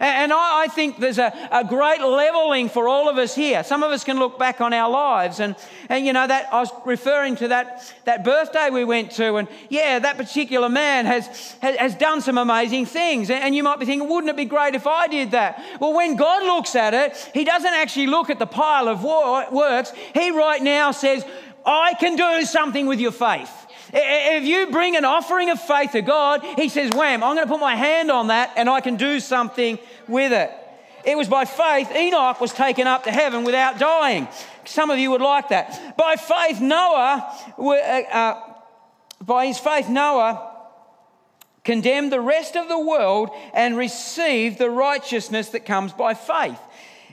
And 0.00 0.32
I 0.32 0.66
think 0.68 0.98
there's 0.98 1.18
a, 1.18 1.32
great 1.68 2.00
leveling 2.00 2.68
for 2.68 2.88
all 2.88 3.08
of 3.08 3.18
us 3.18 3.34
here. 3.34 3.64
Some 3.64 3.82
of 3.82 3.90
us 3.90 4.04
can 4.04 4.18
look 4.18 4.38
back 4.38 4.60
on 4.60 4.72
our 4.72 4.88
lives 4.88 5.40
and, 5.40 5.56
and 5.88 6.06
you 6.06 6.12
know, 6.12 6.26
that 6.26 6.52
I 6.52 6.60
was 6.60 6.70
referring 6.84 7.36
to 7.36 7.48
that, 7.48 7.92
that 8.04 8.24
birthday 8.24 8.70
we 8.70 8.84
went 8.84 9.10
to, 9.12 9.36
and 9.36 9.48
yeah, 9.68 9.98
that 9.98 10.16
particular 10.16 10.68
man 10.68 11.06
has, 11.06 11.56
has 11.60 11.94
done 11.94 12.20
some 12.20 12.38
amazing 12.38 12.86
things. 12.86 13.30
And 13.30 13.54
you 13.54 13.62
might 13.62 13.78
be 13.78 13.86
thinking, 13.86 14.08
wouldn't 14.08 14.30
it 14.30 14.36
be 14.36 14.44
great 14.44 14.74
if 14.74 14.86
I 14.86 15.08
did 15.08 15.32
that? 15.32 15.62
Well, 15.80 15.94
when 15.94 16.16
God 16.16 16.44
looks 16.44 16.74
at 16.76 16.94
it, 16.94 17.30
He 17.34 17.44
doesn't 17.44 17.74
actually 17.74 18.06
look 18.06 18.30
at 18.30 18.38
the 18.38 18.46
pile 18.46 18.88
of 18.88 19.02
works. 19.02 19.92
He 20.14 20.30
right 20.30 20.62
now 20.62 20.92
says, 20.92 21.24
I 21.64 21.94
can 21.94 22.16
do 22.16 22.44
something 22.46 22.86
with 22.86 23.00
your 23.00 23.12
faith. 23.12 23.65
If 23.92 24.44
you 24.44 24.68
bring 24.68 24.96
an 24.96 25.04
offering 25.04 25.50
of 25.50 25.60
faith 25.60 25.92
to 25.92 26.02
God, 26.02 26.42
He 26.56 26.68
says, 26.68 26.90
Wham, 26.92 27.22
I'm 27.22 27.34
going 27.34 27.46
to 27.46 27.52
put 27.52 27.60
my 27.60 27.76
hand 27.76 28.10
on 28.10 28.28
that 28.28 28.52
and 28.56 28.68
I 28.68 28.80
can 28.80 28.96
do 28.96 29.20
something 29.20 29.78
with 30.08 30.32
it. 30.32 30.50
It 31.04 31.16
was 31.16 31.28
by 31.28 31.44
faith 31.44 31.94
Enoch 31.94 32.40
was 32.40 32.52
taken 32.52 32.88
up 32.88 33.04
to 33.04 33.12
heaven 33.12 33.44
without 33.44 33.78
dying. 33.78 34.26
Some 34.64 34.90
of 34.90 34.98
you 34.98 35.12
would 35.12 35.20
like 35.20 35.50
that. 35.50 35.96
By 35.96 36.16
faith, 36.16 36.60
Noah, 36.60 37.32
uh, 37.56 37.62
uh, 37.62 38.42
by 39.20 39.46
his 39.46 39.58
faith, 39.58 39.88
Noah 39.88 40.52
condemned 41.62 42.12
the 42.12 42.20
rest 42.20 42.56
of 42.56 42.68
the 42.68 42.78
world 42.78 43.30
and 43.54 43.76
received 43.76 44.58
the 44.58 44.70
righteousness 44.70 45.50
that 45.50 45.64
comes 45.64 45.92
by 45.92 46.14
faith. 46.14 46.58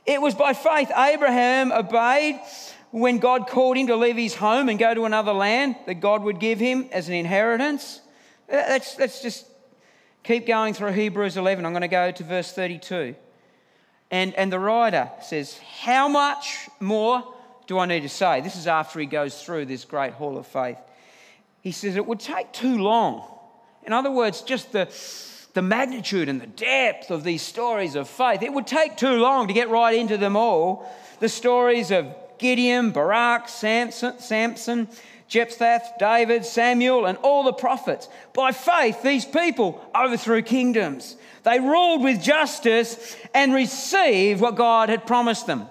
It 0.06 0.22
was 0.22 0.34
by 0.34 0.54
faith 0.54 0.92
Abraham 0.96 1.72
obeyed 1.72 2.40
when 2.94 3.18
God 3.18 3.48
called 3.48 3.76
him 3.76 3.88
to 3.88 3.96
leave 3.96 4.18
his 4.18 4.36
home 4.36 4.70
and 4.70 4.78
go 4.78 4.94
to 4.94 5.06
another 5.06 5.34
land 5.34 5.76
that 5.88 5.96
God 5.96 6.22
would 6.22 6.40
give 6.40 6.60
him 6.60 6.88
as 6.92 7.08
an 7.10 7.16
inheritance. 7.16 8.02
Uh, 8.48 8.62
let's, 8.70 9.00
let's 9.00 9.20
just 9.20 9.48
keep 10.24 10.46
going 10.46 10.76
through 10.76 10.92
Hebrews 10.92 11.36
11. 11.36 11.66
I'm 11.66 11.72
going 11.72 11.82
to 11.82 11.88
go 11.88 12.12
to 12.12 12.24
verse 12.24 12.52
32. 12.52 13.16
And, 14.12 14.36
and 14.36 14.54
the 14.54 14.60
writer 14.60 15.10
says, 15.24 15.58
How 15.82 16.08
much 16.08 16.70
more 16.80 17.34
do 17.66 17.80
I 17.80 17.88
need 17.88 18.02
to 18.02 18.10
say? 18.10 18.42
This 18.42 18.56
is 18.56 18.68
after 18.68 19.00
he 19.00 19.08
goes 19.08 19.42
through 19.42 19.66
this 19.66 19.86
great 19.86 20.14
hall 20.14 20.38
of 20.38 20.46
faith. 20.46 20.78
He 21.62 21.72
says, 21.72 21.96
It 21.96 22.06
would 22.06 22.20
take 22.20 22.54
too 22.54 22.78
long. 22.78 23.28
In 23.88 23.92
other 23.92 24.12
words, 24.12 24.44
just 24.44 24.72
the, 24.72 24.88
the 25.56 25.64
magnitude 25.64 26.30
and 26.30 26.40
the 26.40 26.46
depth 26.46 27.10
of 27.10 27.24
these 27.24 27.42
stories 27.42 27.96
of 27.96 28.08
faith, 28.08 28.44
it 28.44 28.54
would 28.54 28.68
take 28.68 28.98
too 28.98 29.18
long 29.18 29.48
to 29.48 29.54
get 29.54 29.70
right 29.70 29.96
into 29.96 30.16
them 30.16 30.36
all. 30.36 30.88
The 31.20 31.30
stories 31.30 31.90
of 31.90 32.14
Gideon, 32.38 32.92
Barak, 32.92 33.50
Samson, 33.50 34.20
Samson, 34.20 34.88
Jephthah, 35.28 35.82
David, 36.00 36.46
Samuel, 36.46 37.06
and 37.06 37.18
all 37.20 37.44
the 37.44 37.54
prophets. 37.54 38.08
By 38.34 38.52
faith, 38.52 39.02
these 39.02 39.26
people 39.26 39.84
overthrew 39.96 40.42
kingdoms. 40.42 41.16
They 41.44 41.60
ruled 41.60 42.04
with 42.04 42.22
justice 42.22 43.16
and 43.34 43.54
received 43.54 44.42
what 44.42 44.56
God 44.56 44.90
had 44.90 45.08
promised 45.08 45.48
them. 45.48 45.68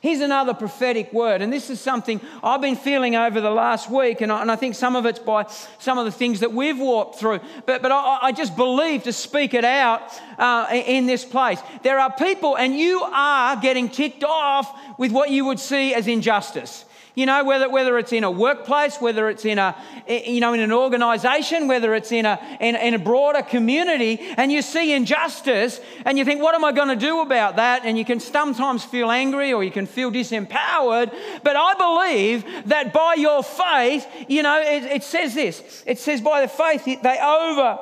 Here's 0.00 0.20
another 0.20 0.54
prophetic 0.54 1.12
word, 1.12 1.42
and 1.42 1.52
this 1.52 1.70
is 1.70 1.80
something 1.80 2.20
I've 2.40 2.60
been 2.60 2.76
feeling 2.76 3.16
over 3.16 3.40
the 3.40 3.50
last 3.50 3.90
week, 3.90 4.20
and 4.20 4.30
I, 4.30 4.42
and 4.42 4.50
I 4.50 4.54
think 4.54 4.76
some 4.76 4.94
of 4.94 5.06
it's 5.06 5.18
by 5.18 5.46
some 5.80 5.98
of 5.98 6.04
the 6.04 6.12
things 6.12 6.38
that 6.40 6.52
we've 6.52 6.78
walked 6.78 7.18
through. 7.18 7.40
But, 7.66 7.82
but 7.82 7.90
I, 7.90 8.18
I 8.22 8.32
just 8.32 8.54
believe 8.54 9.02
to 9.04 9.12
speak 9.12 9.54
it 9.54 9.64
out 9.64 10.02
uh, 10.38 10.68
in 10.70 11.06
this 11.06 11.24
place. 11.24 11.60
There 11.82 11.98
are 11.98 12.12
people, 12.12 12.56
and 12.56 12.78
you 12.78 13.02
are 13.02 13.56
getting 13.56 13.88
ticked 13.88 14.22
off 14.22 14.72
with 14.98 15.10
what 15.10 15.30
you 15.30 15.44
would 15.46 15.58
see 15.58 15.94
as 15.94 16.06
injustice. 16.06 16.84
You 17.14 17.26
know, 17.26 17.44
whether, 17.44 17.68
whether 17.68 17.98
it's 17.98 18.12
in 18.12 18.24
a 18.24 18.30
workplace, 18.30 19.00
whether 19.00 19.28
it's 19.28 19.44
in 19.44 19.58
a, 19.58 19.74
you 20.08 20.40
know, 20.40 20.52
in 20.52 20.60
an 20.60 20.72
organization, 20.72 21.68
whether 21.68 21.94
it's 21.94 22.12
in 22.12 22.26
a, 22.26 22.38
in, 22.60 22.76
in 22.76 22.94
a 22.94 22.98
broader 22.98 23.42
community, 23.42 24.18
and 24.36 24.52
you 24.52 24.62
see 24.62 24.92
injustice 24.92 25.80
and 26.04 26.18
you 26.18 26.24
think, 26.24 26.42
what 26.42 26.54
am 26.54 26.64
I 26.64 26.72
going 26.72 26.88
to 26.88 26.96
do 26.96 27.20
about 27.20 27.56
that? 27.56 27.84
And 27.84 27.98
you 27.98 28.04
can 28.04 28.20
sometimes 28.20 28.84
feel 28.84 29.10
angry 29.10 29.52
or 29.52 29.64
you 29.64 29.70
can 29.70 29.86
feel 29.86 30.10
disempowered. 30.10 31.14
But 31.42 31.56
I 31.56 31.74
believe 31.74 32.44
that 32.68 32.92
by 32.92 33.14
your 33.14 33.42
faith, 33.42 34.06
you 34.28 34.42
know, 34.42 34.60
it, 34.60 34.84
it 34.84 35.02
says 35.02 35.34
this 35.34 35.82
it 35.86 35.98
says, 35.98 36.20
by 36.20 36.42
the 36.42 36.48
faith, 36.48 36.84
they 36.84 37.18
over 37.18 37.78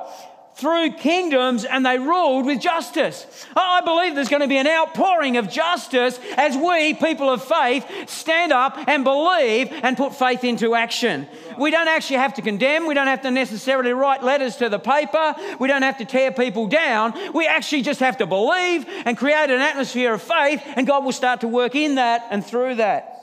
threw 0.57 0.91
kingdoms 0.91 1.67
and 1.67 1.85
they 1.85 1.99
ruled 1.99 2.47
with 2.47 2.61
justice. 2.61 3.27
I 3.55 3.83
believe 3.83 4.15
there's 4.15 4.31
going 4.31 4.41
to 4.41 4.49
be 4.49 4.57
an 4.57 4.67
outpouring 4.67 5.37
of 5.37 5.51
justice 5.51 6.19
as 6.37 6.57
we, 6.57 6.95
people 6.95 7.29
of 7.29 7.45
faith, 7.45 7.87
stand 8.09 8.53
up 8.53 8.77
and 8.89 9.05
believe 9.05 9.71
and 9.71 9.99
put 9.99 10.15
faith 10.15 10.45
into 10.45 10.75
action. 10.75 11.29
We 11.59 11.71
don't 11.71 11.89
actually 11.89 12.17
have 12.17 12.35
to 12.35 12.43
condemn, 12.43 12.87
we 12.87 12.95
don't 12.95 13.07
have 13.07 13.23
to 13.23 13.31
necessarily 13.31 13.93
write 13.93 14.23
letters 14.23 14.57
to 14.57 14.71
the 14.71 14.79
paper, 14.79 15.35
we 15.59 15.69
don't 15.69 15.83
have 15.83 15.99
to 15.99 16.07
tear 16.07 16.33
people 16.33 16.67
down. 16.67 17.13
We 17.35 17.47
actually 17.47 17.83
just 17.83 18.01
have 18.01 18.17
to 18.19 18.27
believe 18.27 18.87
and 19.05 19.17
create 19.17 19.51
an 19.51 19.61
atmosphere 19.61 20.15
of 20.15 20.23
faith, 20.23 20.63
and 20.75 20.87
God 20.87 21.05
will 21.05 21.13
start 21.13 21.43
to 21.43 21.49
work 21.49 21.75
in 21.75 21.97
that 21.97 22.27
and 22.31 22.45
through 22.45 22.77
that. 22.77 23.16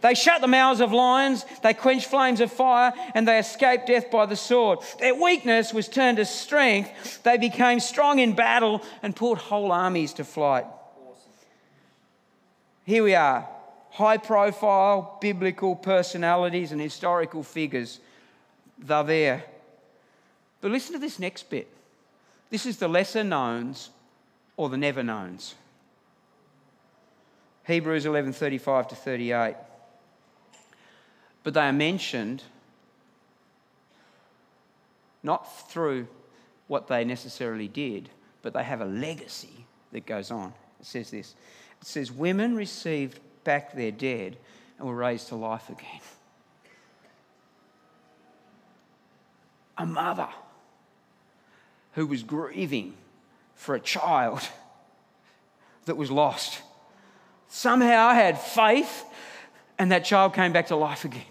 They 0.00 0.14
shut 0.14 0.40
the 0.40 0.46
mouths 0.46 0.80
of 0.80 0.92
lions, 0.92 1.44
they 1.62 1.74
quenched 1.74 2.06
flames 2.06 2.40
of 2.40 2.52
fire, 2.52 2.92
and 3.14 3.26
they 3.26 3.38
escaped 3.38 3.86
death 3.86 4.10
by 4.10 4.26
the 4.26 4.36
sword. 4.36 4.78
Their 5.00 5.14
weakness 5.14 5.74
was 5.74 5.88
turned 5.88 6.18
to 6.18 6.24
strength. 6.24 7.22
They 7.24 7.36
became 7.36 7.80
strong 7.80 8.18
in 8.18 8.34
battle 8.34 8.82
and 9.02 9.14
put 9.14 9.38
whole 9.38 9.72
armies 9.72 10.12
to 10.14 10.24
flight. 10.24 10.64
Awesome. 10.64 11.30
Here 12.84 13.02
we 13.02 13.14
are 13.14 13.48
high 13.90 14.16
profile 14.16 15.18
biblical 15.20 15.74
personalities 15.74 16.70
and 16.70 16.80
historical 16.80 17.42
figures. 17.42 17.98
They're 18.78 19.02
there. 19.02 19.44
But 20.60 20.70
listen 20.70 20.92
to 20.92 21.00
this 21.00 21.18
next 21.18 21.50
bit. 21.50 21.68
This 22.50 22.64
is 22.64 22.78
the 22.78 22.86
lesser 22.86 23.24
knowns 23.24 23.90
or 24.56 24.68
the 24.68 24.76
never 24.76 25.02
knowns. 25.02 25.56
Hebrews 27.66 28.06
11:35 28.06 28.88
to 28.88 28.94
38 28.94 29.56
but 31.48 31.54
they 31.54 31.66
are 31.66 31.72
mentioned 31.72 32.42
not 35.22 35.70
through 35.70 36.06
what 36.66 36.88
they 36.88 37.06
necessarily 37.06 37.68
did, 37.68 38.10
but 38.42 38.52
they 38.52 38.62
have 38.62 38.82
a 38.82 38.84
legacy 38.84 39.64
that 39.92 40.04
goes 40.04 40.30
on. 40.30 40.52
It 40.78 40.84
says 40.84 41.10
this 41.10 41.34
it 41.80 41.86
says, 41.86 42.12
Women 42.12 42.54
received 42.54 43.18
back 43.44 43.72
their 43.72 43.90
dead 43.90 44.36
and 44.78 44.86
were 44.86 44.94
raised 44.94 45.28
to 45.28 45.36
life 45.36 45.70
again. 45.70 46.02
A 49.78 49.86
mother 49.86 50.28
who 51.92 52.06
was 52.06 52.22
grieving 52.24 52.92
for 53.54 53.74
a 53.74 53.80
child 53.80 54.46
that 55.86 55.96
was 55.96 56.10
lost 56.10 56.60
somehow 57.48 58.10
had 58.10 58.38
faith, 58.38 59.06
and 59.78 59.92
that 59.92 60.04
child 60.04 60.34
came 60.34 60.52
back 60.52 60.66
to 60.66 60.76
life 60.76 61.06
again. 61.06 61.24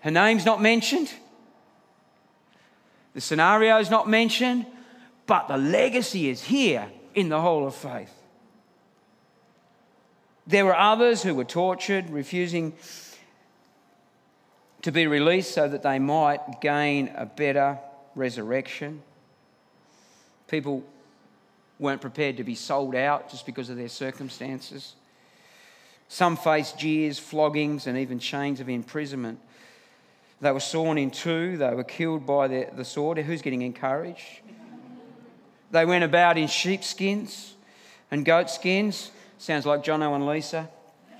Her 0.00 0.10
name's 0.10 0.44
not 0.44 0.60
mentioned. 0.62 1.12
The 3.14 3.20
scenario 3.20 3.78
is 3.78 3.90
not 3.90 4.08
mentioned, 4.08 4.66
but 5.26 5.48
the 5.48 5.56
legacy 5.56 6.28
is 6.28 6.44
here 6.44 6.88
in 7.14 7.28
the 7.28 7.40
Hall 7.40 7.66
of 7.66 7.74
Faith. 7.74 8.12
There 10.46 10.64
were 10.64 10.76
others 10.76 11.22
who 11.22 11.34
were 11.34 11.44
tortured, 11.44 12.08
refusing 12.10 12.72
to 14.82 14.92
be 14.92 15.06
released 15.06 15.52
so 15.52 15.68
that 15.68 15.82
they 15.82 15.98
might 15.98 16.60
gain 16.60 17.12
a 17.16 17.26
better 17.26 17.78
resurrection. 18.14 19.02
People 20.46 20.84
weren't 21.78 22.00
prepared 22.00 22.36
to 22.38 22.44
be 22.44 22.54
sold 22.54 22.94
out 22.94 23.30
just 23.30 23.44
because 23.44 23.68
of 23.68 23.76
their 23.76 23.88
circumstances. 23.88 24.94
Some 26.08 26.36
faced 26.36 26.78
jeers, 26.78 27.18
floggings, 27.18 27.86
and 27.86 27.98
even 27.98 28.18
chains 28.18 28.60
of 28.60 28.68
imprisonment. 28.68 29.40
They 30.40 30.52
were 30.52 30.60
sawn 30.60 30.98
in 30.98 31.10
two. 31.10 31.56
They 31.56 31.74
were 31.74 31.84
killed 31.84 32.24
by 32.24 32.48
the, 32.48 32.68
the 32.72 32.84
sword. 32.84 33.18
Who's 33.18 33.42
getting 33.42 33.62
encouraged? 33.62 34.40
They 35.70 35.84
went 35.84 36.04
about 36.04 36.38
in 36.38 36.46
sheepskins 36.46 37.54
and 38.10 38.24
goatskins. 38.24 39.10
Sounds 39.38 39.66
like 39.66 39.84
Jono 39.84 40.14
and 40.14 40.26
Lisa. 40.26 40.68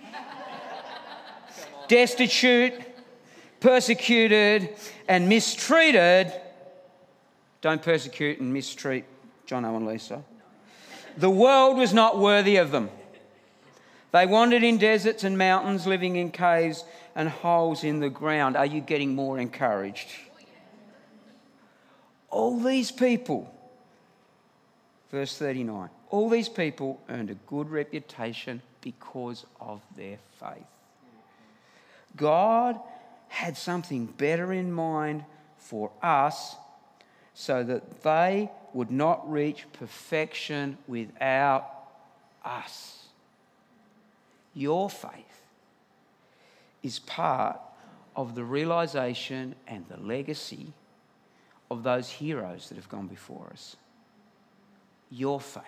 Destitute, 1.88 2.75
persecuted, 3.60 4.70
and 5.08 5.28
mistreated. 5.28 6.32
Don't 7.60 7.82
persecute 7.82 8.38
and 8.38 8.52
mistreat 8.52 9.04
Jono 9.46 9.76
and 9.76 9.87
Lisa. 9.87 10.22
The 11.16 11.30
world 11.30 11.76
was 11.76 11.92
not 11.92 12.18
worthy 12.18 12.56
of 12.56 12.70
them. 12.70 12.90
They 14.12 14.25
wandered 14.25 14.62
in 14.62 14.78
deserts 14.78 15.25
and 15.25 15.37
mountains, 15.37 15.87
living 15.87 16.16
in 16.16 16.30
caves 16.30 16.84
and 17.18 17.28
holes 17.28 17.82
in 17.82 17.98
the 17.98 18.08
ground. 18.08 18.56
Are 18.56 18.64
you 18.64 18.80
getting 18.80 19.16
more 19.16 19.40
encouraged? 19.40 20.06
All 22.30 22.60
these 22.60 22.92
people, 22.92 23.52
verse 25.10 25.37
39, 25.37 25.90
all 26.10 26.28
these 26.28 26.48
people 26.48 27.00
earned 27.08 27.30
a 27.30 27.34
good 27.34 27.70
reputation 27.70 28.62
because 28.80 29.44
of 29.60 29.80
their 29.96 30.18
faith. 30.38 30.64
God 32.16 32.78
had 33.26 33.56
something 33.56 34.06
better 34.06 34.52
in 34.52 34.70
mind 34.72 35.25
for 35.56 35.90
us 36.00 36.54
so 37.34 37.64
that 37.64 38.02
they 38.04 38.48
would 38.72 38.92
not 38.92 39.28
reach 39.28 39.66
perfection 39.72 40.78
without 40.87 41.68
us. 42.44 43.06
Your 44.54 44.88
faith 44.88 45.38
is 46.82 46.99
part 47.00 47.61
of 48.16 48.35
the 48.35 48.44
realization 48.44 49.54
and 49.66 49.85
the 49.88 49.97
legacy 49.99 50.73
of 51.70 51.82
those 51.82 52.08
heroes 52.08 52.68
that 52.68 52.76
have 52.76 52.88
gone 52.88 53.06
before 53.06 53.49
us. 53.52 53.76
Your 55.11 55.40
faith 55.40 55.64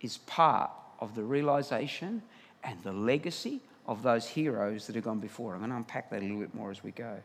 is 0.00 0.18
part 0.18 0.70
of 1.00 1.14
the 1.14 1.22
realization 1.22 2.22
and 2.64 2.82
the 2.82 2.92
legacy 2.92 3.60
of 3.86 4.02
those 4.02 4.26
heroes 4.26 4.86
that 4.86 4.96
have 4.96 5.04
gone 5.04 5.18
before. 5.18 5.54
I'm 5.54 5.60
going 5.60 5.70
to 5.70 5.76
unpack 5.76 6.10
that 6.10 6.20
a 6.20 6.22
little 6.22 6.40
bit 6.40 6.54
more 6.54 6.70
as 6.70 6.82
we 6.84 6.90
go. 6.90 7.16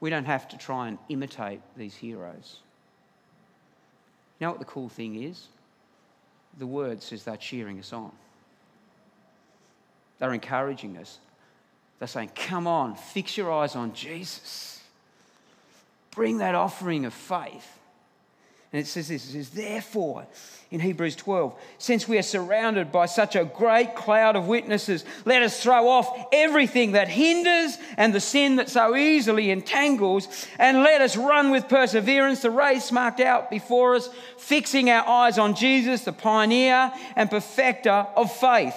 We 0.00 0.10
don't 0.10 0.26
have 0.26 0.48
to 0.48 0.58
try 0.58 0.88
and 0.88 0.98
imitate 1.08 1.60
these 1.76 1.94
heroes. 1.94 2.58
You 4.38 4.46
know 4.46 4.50
what 4.50 4.58
the 4.58 4.66
cool 4.66 4.90
thing 4.90 5.22
is? 5.22 5.48
The 6.58 6.66
word 6.66 7.02
says 7.02 7.24
they're 7.24 7.36
cheering 7.36 7.78
us 7.78 7.92
on. 7.92 8.12
They're 10.18 10.32
encouraging 10.32 10.96
us. 10.96 11.18
They're 11.98 12.08
saying, 12.08 12.30
Come 12.34 12.66
on, 12.66 12.96
fix 12.96 13.36
your 13.36 13.52
eyes 13.52 13.76
on 13.76 13.92
Jesus. 13.92 14.82
Bring 16.10 16.38
that 16.38 16.54
offering 16.54 17.04
of 17.04 17.14
faith. 17.14 17.78
And 18.74 18.80
it 18.80 18.88
says 18.88 19.06
this 19.06 19.24
it 19.28 19.32
says, 19.34 19.50
Therefore, 19.50 20.26
in 20.72 20.80
Hebrews 20.80 21.14
12, 21.14 21.56
since 21.78 22.08
we 22.08 22.18
are 22.18 22.22
surrounded 22.22 22.90
by 22.90 23.06
such 23.06 23.36
a 23.36 23.44
great 23.44 23.94
cloud 23.94 24.34
of 24.34 24.48
witnesses, 24.48 25.04
let 25.24 25.44
us 25.44 25.62
throw 25.62 25.88
off 25.88 26.26
everything 26.32 26.90
that 26.92 27.06
hinders 27.06 27.78
and 27.96 28.12
the 28.12 28.18
sin 28.18 28.56
that 28.56 28.68
so 28.68 28.96
easily 28.96 29.52
entangles, 29.52 30.48
and 30.58 30.82
let 30.82 31.00
us 31.02 31.16
run 31.16 31.52
with 31.52 31.68
perseverance 31.68 32.42
the 32.42 32.50
race 32.50 32.90
marked 32.90 33.20
out 33.20 33.48
before 33.48 33.94
us, 33.94 34.10
fixing 34.38 34.90
our 34.90 35.06
eyes 35.06 35.38
on 35.38 35.54
Jesus, 35.54 36.02
the 36.02 36.12
pioneer 36.12 36.92
and 37.14 37.30
perfecter 37.30 38.08
of 38.16 38.34
faith. 38.34 38.74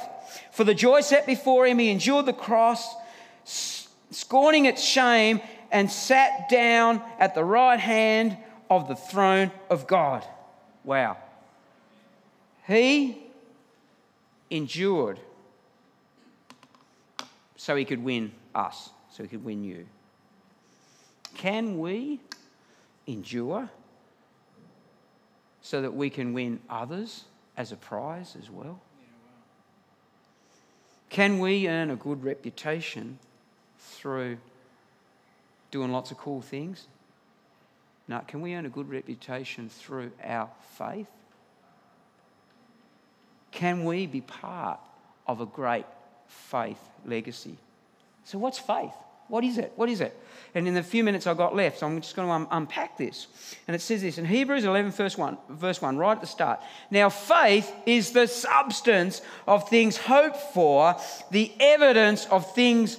For 0.52 0.64
the 0.64 0.76
joy 0.76 1.02
set 1.02 1.26
before 1.26 1.66
him, 1.66 1.80
he 1.80 1.90
endured 1.90 2.28
the 2.28 2.34
cross, 2.34 2.88
scorning 4.12 4.66
its 4.66 4.84
shame, 4.84 5.42
and 5.72 5.90
sat 5.90 6.50
down 6.50 7.02
at 7.18 7.34
the 7.34 7.44
right 7.44 7.80
hand 7.80 8.38
of 8.70 8.88
the 8.88 8.96
throne 8.96 9.52
of 9.70 9.88
God. 9.88 10.26
Wow. 10.84 11.18
He 12.68 13.18
endured 14.50 15.20
so 17.56 17.76
he 17.76 17.86
could 17.86 18.04
win 18.04 18.32
us, 18.54 18.90
so 19.12 19.24
he 19.24 19.30
could 19.30 19.44
win 19.44 19.64
you. 19.64 19.86
Can 21.36 21.80
we 21.80 22.20
endure 23.06 23.70
so 25.62 25.82
that 25.82 25.94
we 25.94 26.10
can 26.10 26.34
win 26.34 26.60
others 26.70 27.26
as 27.58 27.72
a 27.72 27.76
prize 27.76 28.36
as 28.42 28.50
well? 28.50 28.80
Can 31.10 31.40
we 31.40 31.68
earn 31.68 31.90
a 31.90 31.96
good 31.96 32.24
reputation 32.24 33.20
through 33.80 34.38
doing 35.72 35.92
lots 35.92 36.12
of 36.12 36.18
cool 36.18 36.42
things? 36.42 36.88
Now, 38.08 38.20
can 38.20 38.42
we 38.42 38.54
earn 38.56 38.66
a 38.66 38.70
good 38.70 38.90
reputation 38.90 39.70
through 39.70 40.12
our 40.24 40.50
faith? 40.78 41.08
Can 43.52 43.86
we 43.86 44.08
be 44.08 44.22
part 44.22 44.80
of 45.26 45.42
a 45.42 45.46
great 45.46 45.86
faith 46.28 46.80
legacy? 47.06 47.58
So, 48.24 48.38
what's 48.38 48.60
faith? 48.60 48.94
What 49.28 49.44
is 49.44 49.58
it? 49.58 49.74
What 49.76 49.90
is 49.90 50.00
it? 50.00 50.18
And 50.56 50.68
in 50.68 50.74
the 50.74 50.84
few 50.84 51.04
minutes 51.04 51.28
I've 51.28 51.38
got 51.38 51.56
left, 51.56 51.80
so 51.80 51.88
I'm 51.88 52.00
just 52.00 52.16
going 52.16 52.28
to 52.28 52.34
un- 52.34 52.42
um, 52.44 52.48
unpack 52.52 52.98
this. 52.98 53.28
And 53.68 53.76
it 53.76 53.82
says 53.82 54.02
this 54.02 54.18
in 54.18 54.26
Hebrews 54.26 54.64
11, 54.64 54.92
verse 54.92 55.18
1, 55.18 55.38
verse 55.50 55.82
1, 55.82 55.98
right 55.98 56.14
at 56.14 56.22
the 56.22 56.28
start. 56.28 56.62
Now, 56.90 57.10
faith 57.10 57.70
is 57.86 58.12
the 58.12 58.28
substance 58.28 59.22
of 59.46 59.68
things 59.70 59.98
hoped 59.98 60.38
for, 60.54 60.96
the 61.32 61.52
evidence 61.60 62.26
of 62.28 62.54
things 62.54 62.98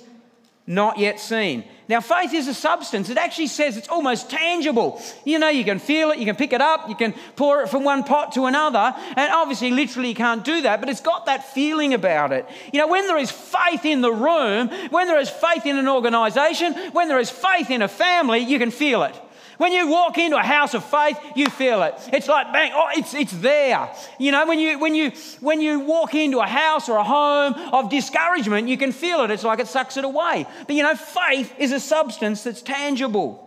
not 0.69 0.99
yet 0.99 1.19
seen. 1.19 1.65
Now, 1.89 2.03
faith 2.03 2.35
is 2.35 2.47
a 2.47 2.53
substance. 2.53 3.09
It 3.09 3.17
actually 3.17 3.47
says 3.47 3.79
it's 3.79 3.89
almost 3.89 4.29
tangible. 4.29 5.01
You 5.25 5.39
know, 5.39 5.49
you 5.49 5.65
can 5.65 5.79
feel 5.79 6.11
it, 6.11 6.19
you 6.19 6.27
can 6.27 6.37
pick 6.37 6.53
it 6.53 6.61
up, 6.61 6.91
you 6.91 6.95
can 6.95 7.15
pour 7.37 7.63
it 7.63 7.71
from 7.71 7.85
one 7.85 8.05
pot 8.05 8.33
to 8.33 8.45
another. 8.45 8.95
And 9.17 9.33
obviously, 9.33 9.71
literally, 9.71 10.11
you 10.11 10.15
can't 10.15 10.45
do 10.45 10.61
that, 10.63 10.81
but 10.81 10.91
it's 10.91 11.01
got 11.01 11.25
that 11.25 11.55
feeling 11.55 11.95
about 11.95 12.33
it. 12.33 12.47
You 12.71 12.81
know, 12.81 12.89
when 12.89 13.07
there 13.07 13.17
is 13.17 13.31
faith 13.31 13.87
in 13.87 14.03
the 14.03 14.13
room, 14.13 14.69
when 14.91 15.07
there 15.07 15.19
is 15.19 15.31
faith 15.31 15.65
in 15.65 15.79
an 15.79 15.89
organization, 15.89 16.75
when 16.93 17.09
there 17.09 17.19
is 17.19 17.31
faith 17.31 17.71
in 17.71 17.81
a 17.81 17.89
family, 17.89 18.41
you 18.41 18.59
can 18.59 18.71
feel 18.71 19.03
it. 19.05 19.15
When 19.59 19.73
you 19.73 19.89
walk 19.89 20.19
into 20.19 20.37
a 20.37 20.43
house 20.43 20.73
of 20.75 20.85
faith, 20.85 21.19
you 21.35 21.51
feel 21.51 21.83
it. 21.83 21.95
It's 22.13 22.29
like 22.29 22.53
bang, 22.53 22.73
oh, 22.75 22.89
it's, 22.97 23.13
it's 23.13 23.33
there. 23.33 23.91
You 24.19 24.33
know, 24.33 24.47
when 24.47 24.61
you, 24.61 24.79
when, 24.79 24.95
you, 24.95 25.11
when 25.41 25.61
you 25.61 25.81
walk 25.81 26.15
into 26.15 26.39
a 26.39 26.47
house 26.47 26.89
or 26.89 26.97
a 26.97 27.05
home 27.05 27.55
of 27.73 27.91
discouragement, 27.91 28.69
you 28.69 28.79
can 28.79 28.93
feel 28.93 29.21
it. 29.23 29.33
It's 29.33 29.43
like 29.43 29.59
it 29.59 29.67
sucks 29.67 29.97
it 29.97 30.05
away. 30.05 30.47
But 30.67 30.77
you 30.77 30.85
know, 30.85 30.95
faith 30.95 31.53
is 31.59 31.73
a 31.73 31.81
substance 31.81 32.45
that's 32.45 32.63
tangible. 32.63 33.45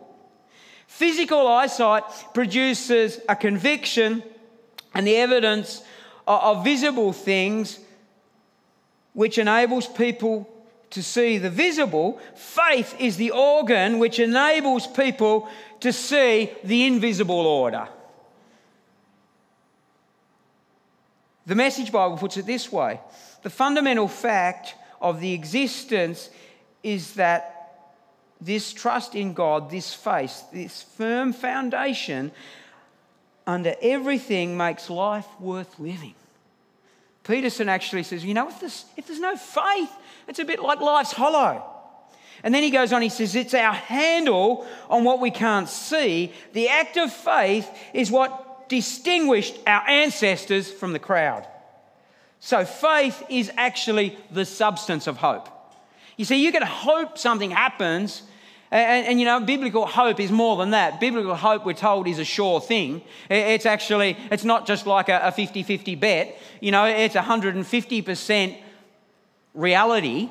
Physical 0.85 1.47
eyesight 1.47 2.03
produces 2.33 3.21
a 3.29 3.35
conviction 3.35 4.21
and 4.93 5.07
the 5.07 5.15
evidence 5.15 5.81
of, 6.27 6.63
visible 6.65 7.13
things 7.13 7.79
which 9.13 9.37
enables 9.37 9.87
people 9.87 10.47
to 10.91 11.01
see 11.01 11.37
the 11.37 11.49
visible. 11.49 12.19
Faith 12.35 12.95
is 12.99 13.17
the 13.17 13.31
organ 13.31 13.99
which 13.99 14.19
enables 14.19 14.87
people 14.87 15.47
to 15.79 15.91
see 15.91 16.51
the 16.63 16.85
invisible 16.85 17.47
order. 17.47 17.87
The 21.45 21.55
Message 21.55 21.91
Bible 21.91 22.17
puts 22.17 22.37
it 22.37 22.45
this 22.45 22.71
way 22.71 22.99
the 23.41 23.49
fundamental 23.49 24.07
fact 24.07 24.75
of 25.01 25.19
the 25.19 25.33
existence 25.33 26.29
is 26.83 27.15
that 27.15 27.57
this 28.39 28.73
trust 28.73 29.15
in 29.15 29.33
God, 29.33 29.69
this 29.69 29.93
faith, 29.93 30.43
this 30.51 30.81
firm 30.81 31.33
foundation 31.33 32.31
under 33.45 33.75
everything 33.81 34.57
makes 34.57 34.89
life 34.89 35.27
worth 35.39 35.79
living. 35.79 36.15
Peterson 37.31 37.69
actually 37.69 38.03
says, 38.03 38.25
you 38.25 38.33
know, 38.33 38.49
if 38.49 38.59
there's, 38.59 38.83
if 38.97 39.07
there's 39.07 39.21
no 39.21 39.37
faith, 39.37 39.89
it's 40.27 40.39
a 40.39 40.43
bit 40.43 40.61
like 40.61 40.81
life's 40.81 41.13
hollow. 41.13 41.63
And 42.43 42.53
then 42.53 42.61
he 42.61 42.71
goes 42.71 42.91
on, 42.91 43.01
he 43.01 43.07
says, 43.07 43.35
It's 43.35 43.53
our 43.53 43.71
handle 43.71 44.67
on 44.89 45.05
what 45.05 45.21
we 45.21 45.31
can't 45.31 45.69
see. 45.69 46.33
The 46.51 46.67
act 46.67 46.97
of 46.97 47.13
faith 47.13 47.69
is 47.93 48.11
what 48.11 48.67
distinguished 48.67 49.57
our 49.65 49.87
ancestors 49.87 50.69
from 50.69 50.91
the 50.91 50.99
crowd. 50.99 51.47
So 52.41 52.65
faith 52.65 53.23
is 53.29 53.49
actually 53.55 54.17
the 54.29 54.43
substance 54.43 55.07
of 55.07 55.15
hope. 55.15 55.47
You 56.17 56.25
see, 56.25 56.43
you 56.43 56.51
can 56.51 56.63
hope 56.63 57.17
something 57.17 57.51
happens. 57.51 58.23
And, 58.71 59.05
and, 59.07 59.19
you 59.19 59.25
know, 59.25 59.41
biblical 59.41 59.85
hope 59.85 60.19
is 60.19 60.31
more 60.31 60.55
than 60.55 60.71
that. 60.71 60.99
Biblical 60.99 61.35
hope, 61.35 61.65
we're 61.65 61.73
told, 61.73 62.07
is 62.07 62.19
a 62.19 62.25
sure 62.25 62.61
thing. 62.61 63.01
It's 63.29 63.65
actually, 63.65 64.17
it's 64.31 64.45
not 64.45 64.65
just 64.65 64.87
like 64.87 65.09
a 65.09 65.31
50 65.31 65.63
50 65.63 65.95
bet. 65.95 66.37
You 66.61 66.71
know, 66.71 66.85
it's 66.85 67.15
150% 67.15 68.57
reality 69.53 70.29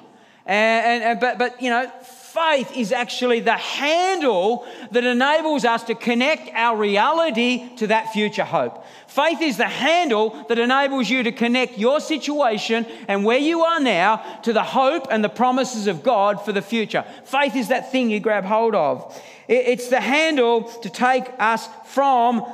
and, 0.50 1.04
and, 1.04 1.20
but, 1.20 1.38
but, 1.38 1.62
you 1.62 1.70
know, 1.70 1.90
faith 2.32 2.76
is 2.76 2.92
actually 2.92 3.40
the 3.40 3.56
handle 3.56 4.66
that 4.92 5.04
enables 5.04 5.64
us 5.64 5.82
to 5.84 5.94
connect 5.94 6.48
our 6.54 6.76
reality 6.76 7.74
to 7.76 7.88
that 7.88 8.12
future 8.12 8.44
hope. 8.44 8.84
Faith 9.06 9.40
is 9.40 9.56
the 9.56 9.66
handle 9.66 10.30
that 10.48 10.58
enables 10.58 11.10
you 11.10 11.22
to 11.22 11.32
connect 11.32 11.78
your 11.78 12.00
situation 12.00 12.86
and 13.08 13.24
where 13.24 13.38
you 13.38 13.62
are 13.62 13.80
now 13.80 14.16
to 14.42 14.52
the 14.52 14.62
hope 14.62 15.08
and 15.10 15.24
the 15.24 15.28
promises 15.28 15.86
of 15.86 16.02
God 16.02 16.44
for 16.44 16.52
the 16.52 16.62
future. 16.62 17.04
Faith 17.24 17.56
is 17.56 17.68
that 17.68 17.90
thing 17.90 18.10
you 18.10 18.20
grab 18.20 18.44
hold 18.44 18.74
of. 18.74 19.20
It's 19.48 19.88
the 19.88 20.00
handle 20.00 20.62
to 20.62 20.90
take 20.90 21.24
us 21.38 21.68
from 21.86 22.44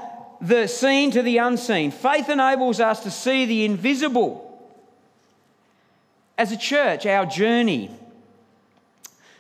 the 0.40 0.66
seen 0.66 1.10
to 1.10 1.22
the 1.22 1.38
unseen. 1.38 1.90
Faith 1.90 2.30
enables 2.30 2.80
us 2.80 3.00
to 3.00 3.10
see 3.10 3.44
the 3.44 3.64
invisible 3.64 4.42
as 6.38 6.52
a 6.52 6.56
church, 6.56 7.06
our 7.06 7.24
journey 7.24 7.90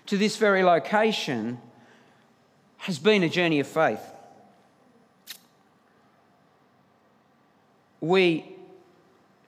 to 0.06 0.16
this 0.16 0.36
very 0.36 0.62
location 0.62 1.60
has 2.78 2.98
been 2.98 3.22
a 3.22 3.28
journey 3.28 3.60
of 3.60 3.66
faith. 3.66 4.00
We 8.00 8.44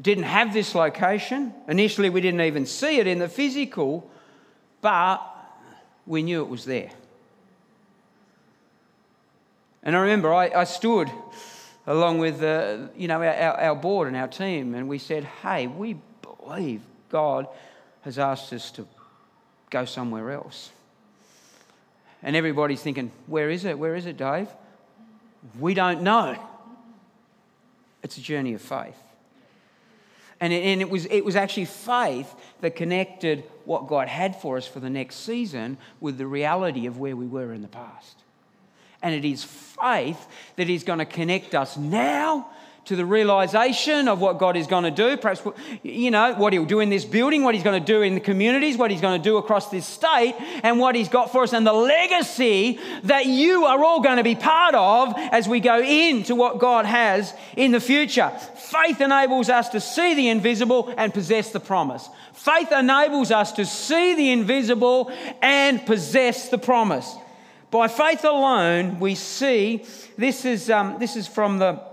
didn't 0.00 0.24
have 0.24 0.52
this 0.52 0.74
location. 0.74 1.52
Initially, 1.68 2.10
we 2.10 2.20
didn't 2.20 2.40
even 2.40 2.66
see 2.66 2.98
it 2.98 3.06
in 3.06 3.18
the 3.18 3.28
physical, 3.28 4.10
but 4.80 5.20
we 6.06 6.22
knew 6.22 6.42
it 6.42 6.48
was 6.48 6.64
there. 6.64 6.90
And 9.82 9.96
I 9.96 10.00
remember 10.00 10.32
I, 10.32 10.50
I 10.54 10.64
stood 10.64 11.10
along 11.86 12.18
with 12.18 12.42
uh, 12.42 12.88
you 12.96 13.08
know, 13.08 13.22
our, 13.22 13.60
our 13.60 13.76
board 13.76 14.08
and 14.08 14.16
our 14.16 14.28
team, 14.28 14.74
and 14.74 14.88
we 14.88 14.98
said, 14.98 15.24
hey, 15.24 15.66
we 15.66 15.96
believe 16.22 16.82
God 17.08 17.46
has 18.02 18.18
asked 18.18 18.52
us 18.52 18.70
to 18.72 18.86
go 19.70 19.84
somewhere 19.84 20.30
else. 20.30 20.70
And 22.22 22.34
everybody's 22.34 22.82
thinking, 22.82 23.12
Where 23.26 23.50
is 23.50 23.64
it? 23.64 23.78
Where 23.78 23.94
is 23.94 24.06
it, 24.06 24.16
Dave? 24.16 24.48
We 25.58 25.74
don't 25.74 26.02
know. 26.02 26.36
It's 28.02 28.16
a 28.16 28.20
journey 28.20 28.54
of 28.54 28.62
faith. 28.62 28.96
And 30.40 30.52
it, 30.52 30.62
and 30.62 30.80
it, 30.80 30.88
was, 30.88 31.06
it 31.06 31.24
was 31.24 31.36
actually 31.36 31.64
faith 31.64 32.32
that 32.60 32.76
connected 32.76 33.44
what 33.64 33.88
God 33.88 34.08
had 34.08 34.40
for 34.40 34.56
us 34.56 34.66
for 34.66 34.78
the 34.78 34.90
next 34.90 35.16
season 35.16 35.78
with 36.00 36.16
the 36.16 36.26
reality 36.26 36.86
of 36.86 36.98
where 36.98 37.16
we 37.16 37.26
were 37.26 37.52
in 37.52 37.62
the 37.62 37.68
past. 37.68 38.18
And 39.02 39.14
it 39.14 39.24
is 39.24 39.44
faith 39.44 40.26
that 40.56 40.68
is 40.68 40.84
going 40.84 41.00
to 41.00 41.04
connect 41.04 41.54
us 41.54 41.76
now 41.76 42.50
to 42.88 42.96
the 42.96 43.04
realization 43.04 44.08
of 44.08 44.18
what 44.18 44.38
God 44.38 44.56
is 44.56 44.66
going 44.66 44.84
to 44.84 44.90
do, 44.90 45.18
perhaps, 45.18 45.42
you 45.82 46.10
know, 46.10 46.32
what 46.36 46.54
He'll 46.54 46.64
do 46.64 46.80
in 46.80 46.88
this 46.88 47.04
building, 47.04 47.42
what 47.42 47.54
He's 47.54 47.62
going 47.62 47.78
to 47.78 47.86
do 47.86 48.00
in 48.00 48.14
the 48.14 48.20
communities, 48.20 48.78
what 48.78 48.90
He's 48.90 49.02
going 49.02 49.20
to 49.20 49.22
do 49.22 49.36
across 49.36 49.68
this 49.68 49.84
state, 49.84 50.34
and 50.62 50.80
what 50.80 50.94
He's 50.94 51.10
got 51.10 51.30
for 51.30 51.42
us, 51.42 51.52
and 51.52 51.66
the 51.66 51.72
legacy 51.74 52.80
that 53.02 53.26
you 53.26 53.66
are 53.66 53.84
all 53.84 54.00
going 54.00 54.16
to 54.16 54.24
be 54.24 54.34
part 54.34 54.74
of 54.74 55.12
as 55.16 55.46
we 55.46 55.60
go 55.60 55.82
into 55.82 56.34
what 56.34 56.60
God 56.60 56.86
has 56.86 57.34
in 57.58 57.72
the 57.72 57.80
future. 57.80 58.30
Faith 58.56 59.02
enables 59.02 59.50
us 59.50 59.68
to 59.68 59.80
see 59.80 60.14
the 60.14 60.30
invisible 60.30 60.94
and 60.96 61.12
possess 61.12 61.52
the 61.52 61.60
promise. 61.60 62.08
Faith 62.32 62.72
enables 62.72 63.30
us 63.30 63.52
to 63.52 63.66
see 63.66 64.14
the 64.14 64.30
invisible 64.30 65.12
and 65.42 65.84
possess 65.84 66.48
the 66.48 66.56
promise. 66.56 67.14
By 67.70 67.88
faith 67.88 68.24
alone, 68.24 68.98
we 68.98 69.14
see 69.14 69.84
this 70.16 70.46
is, 70.46 70.70
um, 70.70 70.96
this 70.98 71.16
is 71.16 71.28
from 71.28 71.58
the 71.58 71.86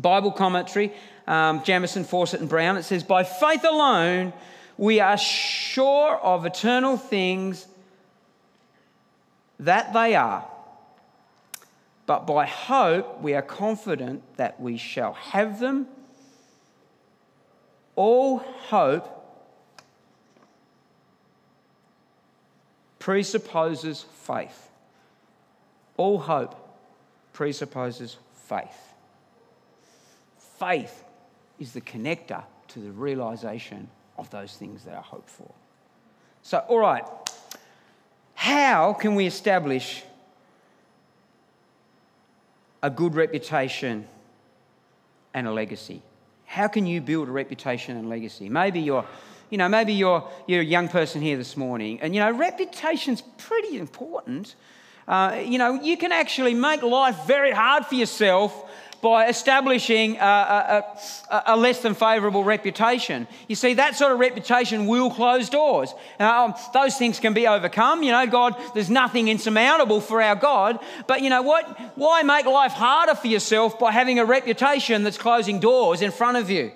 Bible 0.00 0.32
commentary, 0.32 0.92
um, 1.26 1.62
Jamieson, 1.62 2.04
Fausset, 2.04 2.40
and 2.40 2.48
Brown. 2.48 2.76
It 2.76 2.84
says, 2.84 3.02
By 3.02 3.24
faith 3.24 3.64
alone, 3.64 4.32
we 4.76 5.00
are 5.00 5.18
sure 5.18 6.16
of 6.16 6.46
eternal 6.46 6.96
things 6.96 7.66
that 9.58 9.92
they 9.92 10.14
are. 10.14 10.46
But 12.06 12.26
by 12.26 12.46
hope, 12.46 13.20
we 13.20 13.34
are 13.34 13.42
confident 13.42 14.22
that 14.36 14.60
we 14.60 14.76
shall 14.76 15.12
have 15.12 15.60
them. 15.60 15.86
All 17.94 18.38
hope 18.38 19.16
presupposes 22.98 24.04
faith. 24.22 24.70
All 25.96 26.18
hope 26.18 26.56
presupposes 27.32 28.16
faith 28.48 28.89
faith 30.60 31.04
is 31.58 31.72
the 31.72 31.80
connector 31.80 32.44
to 32.68 32.78
the 32.78 32.92
realization 32.92 33.88
of 34.18 34.28
those 34.30 34.54
things 34.56 34.84
that 34.84 34.94
are 34.94 35.02
hoped 35.02 35.30
for. 35.30 35.50
So, 36.42 36.58
all 36.68 36.78
right, 36.78 37.04
how 38.34 38.92
can 38.92 39.14
we 39.14 39.26
establish 39.26 40.04
a 42.82 42.90
good 42.90 43.14
reputation 43.14 44.06
and 45.32 45.46
a 45.46 45.52
legacy? 45.52 46.02
How 46.44 46.68
can 46.68 46.86
you 46.86 47.00
build 47.00 47.28
a 47.28 47.32
reputation 47.32 47.96
and 47.96 48.08
legacy? 48.08 48.48
Maybe 48.48 48.80
you're, 48.80 49.06
you 49.48 49.56
know, 49.58 49.68
maybe 49.68 49.94
you're, 49.94 50.28
you're 50.46 50.60
a 50.60 50.64
young 50.64 50.88
person 50.88 51.22
here 51.22 51.38
this 51.38 51.56
morning, 51.56 52.00
and 52.02 52.14
you 52.14 52.20
know, 52.20 52.32
reputation's 52.32 53.22
pretty 53.38 53.78
important. 53.78 54.54
Uh, 55.08 55.42
you 55.44 55.58
know, 55.58 55.74
you 55.74 55.96
can 55.96 56.12
actually 56.12 56.54
make 56.54 56.82
life 56.82 57.16
very 57.26 57.50
hard 57.50 57.86
for 57.86 57.94
yourself 57.94 58.69
by 59.00 59.28
establishing 59.28 60.16
a, 60.18 60.84
a, 61.30 61.42
a 61.46 61.56
less 61.56 61.80
than 61.80 61.94
favourable 61.94 62.44
reputation. 62.44 63.26
You 63.48 63.56
see, 63.56 63.74
that 63.74 63.96
sort 63.96 64.12
of 64.12 64.18
reputation 64.18 64.86
will 64.86 65.10
close 65.10 65.48
doors. 65.48 65.94
Um, 66.18 66.54
those 66.74 66.96
things 66.96 67.18
can 67.18 67.32
be 67.32 67.46
overcome. 67.46 68.02
You 68.02 68.12
know, 68.12 68.26
God, 68.26 68.54
there's 68.74 68.90
nothing 68.90 69.28
insurmountable 69.28 70.00
for 70.00 70.20
our 70.20 70.36
God. 70.36 70.78
But 71.06 71.22
you 71.22 71.30
know 71.30 71.42
what? 71.42 71.66
Why 71.96 72.22
make 72.22 72.46
life 72.46 72.72
harder 72.72 73.14
for 73.14 73.26
yourself 73.26 73.78
by 73.78 73.92
having 73.92 74.18
a 74.18 74.24
reputation 74.24 75.02
that's 75.02 75.18
closing 75.18 75.60
doors 75.60 76.02
in 76.02 76.10
front 76.10 76.36
of 76.36 76.50
you? 76.50 76.72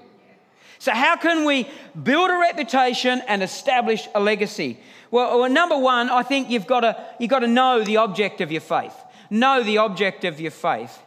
So, 0.79 0.93
how 0.93 1.17
can 1.17 1.45
we 1.45 1.69
build 2.03 2.31
a 2.31 2.37
reputation 2.37 3.23
and 3.27 3.43
establish 3.43 4.07
a 4.15 4.21
legacy? 4.21 4.79
Well, 5.11 5.41
well, 5.41 5.51
number 5.51 5.79
one, 5.79 6.11
I 6.11 6.23
think 6.23 6.51
you've 6.51 6.67
got 6.67 6.81
to, 6.81 7.07
you've 7.19 7.31
got 7.31 7.39
to 7.39 7.47
know 7.47 7.85
the 7.85 7.99
object 7.99 8.41
of 8.41 8.51
your 8.51 8.61
faith. 8.61 8.95
Know 9.31 9.63
the 9.63 9.79
object 9.79 10.25
of 10.25 10.41
your 10.41 10.51
faith. 10.51 10.99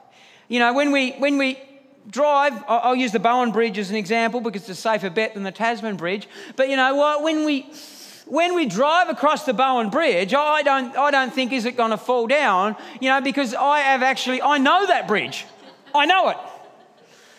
You 0.48 0.60
know, 0.60 0.74
when 0.74 0.92
we, 0.92 1.12
when 1.14 1.38
we 1.38 1.60
drive, 2.10 2.54
I'll 2.68 2.96
use 2.96 3.12
the 3.12 3.20
Bowen 3.20 3.52
Bridge 3.52 3.78
as 3.78 3.90
an 3.90 3.96
example 3.96 4.42
because 4.42 4.62
it's 4.62 4.80
a 4.80 4.82
safer 4.82 5.10
bet 5.10 5.34
than 5.34 5.44
the 5.44 5.52
Tasman 5.52 5.98
Bridge. 5.98 6.28
But 6.56 6.70
you 6.70 6.76
know 6.76 6.96
what? 6.96 7.24
When 7.24 7.46
we, 7.46 7.70
when 8.26 8.56
we 8.56 8.66
drive 8.66 9.10
across 9.10 9.46
the 9.46 9.54
Bowen 9.54 9.90
Bridge, 9.90 10.34
I 10.34 10.64
don't, 10.64 10.98
I 10.98 11.12
don't 11.12 11.34
think 11.34 11.52
is 11.52 11.66
it 11.66 11.76
going 11.76 11.92
to 11.92 11.98
fall 11.98 12.28
down, 12.28 12.76
you 13.02 13.10
know, 13.10 13.22
because 13.22 13.54
I 13.54 13.80
have 13.80 14.04
actually, 14.04 14.42
I 14.42 14.58
know 14.58 14.86
that 14.88 15.08
bridge. 15.08 15.46
I 15.94 16.06
know 16.06 16.30
it. 16.30 16.38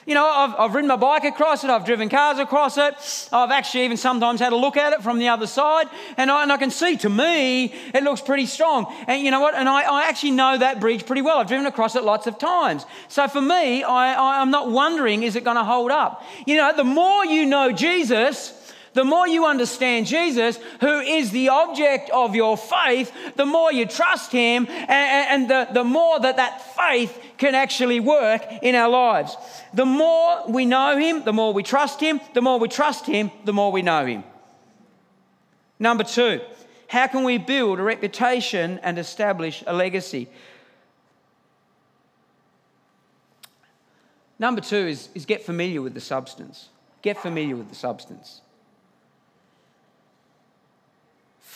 You 0.08 0.14
know, 0.14 0.26
I've, 0.26 0.54
I've 0.58 0.74
ridden 0.74 0.88
my 0.88 0.96
bike 0.96 1.24
across 1.24 1.64
it, 1.64 1.68
I've 1.68 1.84
driven 1.84 2.08
cars 2.08 2.38
across 2.38 2.78
it, 2.78 3.28
I've 3.30 3.50
actually 3.50 3.84
even 3.84 3.98
sometimes 3.98 4.40
had 4.40 4.54
a 4.54 4.56
look 4.56 4.78
at 4.78 4.94
it 4.94 5.02
from 5.02 5.18
the 5.18 5.28
other 5.28 5.46
side, 5.46 5.86
and 6.16 6.30
I, 6.30 6.44
and 6.44 6.50
I 6.50 6.56
can 6.56 6.70
see 6.70 6.96
to 6.96 7.10
me 7.10 7.66
it 7.92 8.02
looks 8.02 8.22
pretty 8.22 8.46
strong. 8.46 8.90
And 9.06 9.22
you 9.22 9.30
know 9.30 9.42
what? 9.42 9.54
And 9.54 9.68
I, 9.68 9.82
I 9.82 10.08
actually 10.08 10.30
know 10.30 10.56
that 10.56 10.80
bridge 10.80 11.04
pretty 11.04 11.20
well. 11.20 11.36
I've 11.36 11.46
driven 11.46 11.66
across 11.66 11.94
it 11.94 12.04
lots 12.04 12.26
of 12.26 12.38
times. 12.38 12.86
So 13.08 13.28
for 13.28 13.42
me, 13.42 13.82
I, 13.82 14.40
I'm 14.40 14.50
not 14.50 14.70
wondering, 14.70 15.24
is 15.24 15.36
it 15.36 15.44
going 15.44 15.58
to 15.58 15.64
hold 15.64 15.90
up? 15.90 16.24
You 16.46 16.56
know, 16.56 16.74
the 16.74 16.84
more 16.84 17.26
you 17.26 17.44
know 17.44 17.70
Jesus, 17.70 18.57
the 18.94 19.04
more 19.04 19.28
you 19.28 19.44
understand 19.44 20.06
Jesus, 20.06 20.58
who 20.80 21.00
is 21.00 21.30
the 21.30 21.50
object 21.50 22.10
of 22.10 22.34
your 22.34 22.56
faith, 22.56 23.12
the 23.36 23.46
more 23.46 23.72
you 23.72 23.86
trust 23.86 24.32
him, 24.32 24.66
and, 24.68 25.48
the, 25.48 25.68
the 25.72 25.84
more 25.84 26.18
that 26.20 26.36
that 26.36 26.74
faith 26.76 27.18
can 27.36 27.54
actually 27.54 28.00
work 28.00 28.42
in 28.62 28.74
our 28.74 28.88
lives. 28.88 29.36
The 29.74 29.86
more 29.86 30.44
we 30.48 30.64
know 30.64 30.96
him, 30.96 31.24
the 31.24 31.32
more 31.32 31.52
we 31.52 31.62
trust 31.62 32.00
him. 32.00 32.20
The 32.34 32.42
more 32.42 32.58
we 32.58 32.68
trust 32.68 33.06
him, 33.06 33.30
the 33.44 33.52
more 33.52 33.70
we 33.70 33.82
know 33.82 34.06
him. 34.06 34.24
Number 35.78 36.04
two, 36.04 36.40
how 36.88 37.06
can 37.06 37.22
we 37.22 37.38
build 37.38 37.78
a 37.78 37.82
reputation 37.82 38.80
and 38.82 38.98
establish 38.98 39.62
a 39.66 39.72
legacy? 39.72 40.28
Number 44.38 44.60
two 44.60 44.76
is, 44.76 45.08
is 45.14 45.26
get 45.26 45.42
familiar 45.42 45.82
with 45.82 45.94
the 45.94 46.00
substance. 46.00 46.68
Get 47.02 47.18
familiar 47.18 47.56
with 47.56 47.68
the 47.68 47.74
substance. 47.74 48.40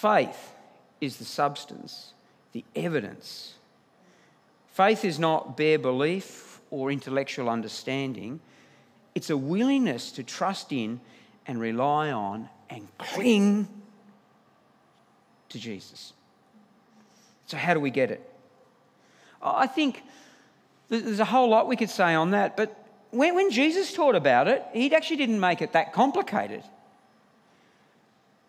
Faith 0.02 0.52
is 1.00 1.18
the 1.18 1.24
substance, 1.24 2.12
the 2.50 2.64
evidence. 2.74 3.54
Faith 4.72 5.04
is 5.04 5.20
not 5.20 5.56
bare 5.56 5.78
belief 5.78 6.60
or 6.72 6.90
intellectual 6.90 7.48
understanding, 7.48 8.40
it's 9.14 9.30
a 9.30 9.36
willingness 9.36 10.10
to 10.10 10.24
trust 10.24 10.72
in 10.72 11.00
and 11.46 11.60
rely 11.60 12.10
on 12.10 12.48
and 12.68 12.88
cling 12.98 13.68
to 15.50 15.58
Jesus. 15.60 16.14
So, 17.46 17.56
how 17.56 17.72
do 17.72 17.78
we 17.78 17.90
get 17.90 18.10
it? 18.10 18.28
I 19.40 19.68
think 19.68 20.02
there's 20.88 21.20
a 21.20 21.24
whole 21.24 21.48
lot 21.48 21.68
we 21.68 21.76
could 21.76 21.90
say 21.90 22.12
on 22.12 22.32
that, 22.32 22.56
but 22.56 22.76
when, 23.12 23.52
Jesus 23.52 23.92
taught 23.92 24.16
about 24.16 24.48
it, 24.48 24.64
he 24.72 24.92
actually 24.92 25.18
didn't 25.18 25.38
make 25.38 25.62
it 25.62 25.74
that 25.74 25.92
complicated. 25.92 26.64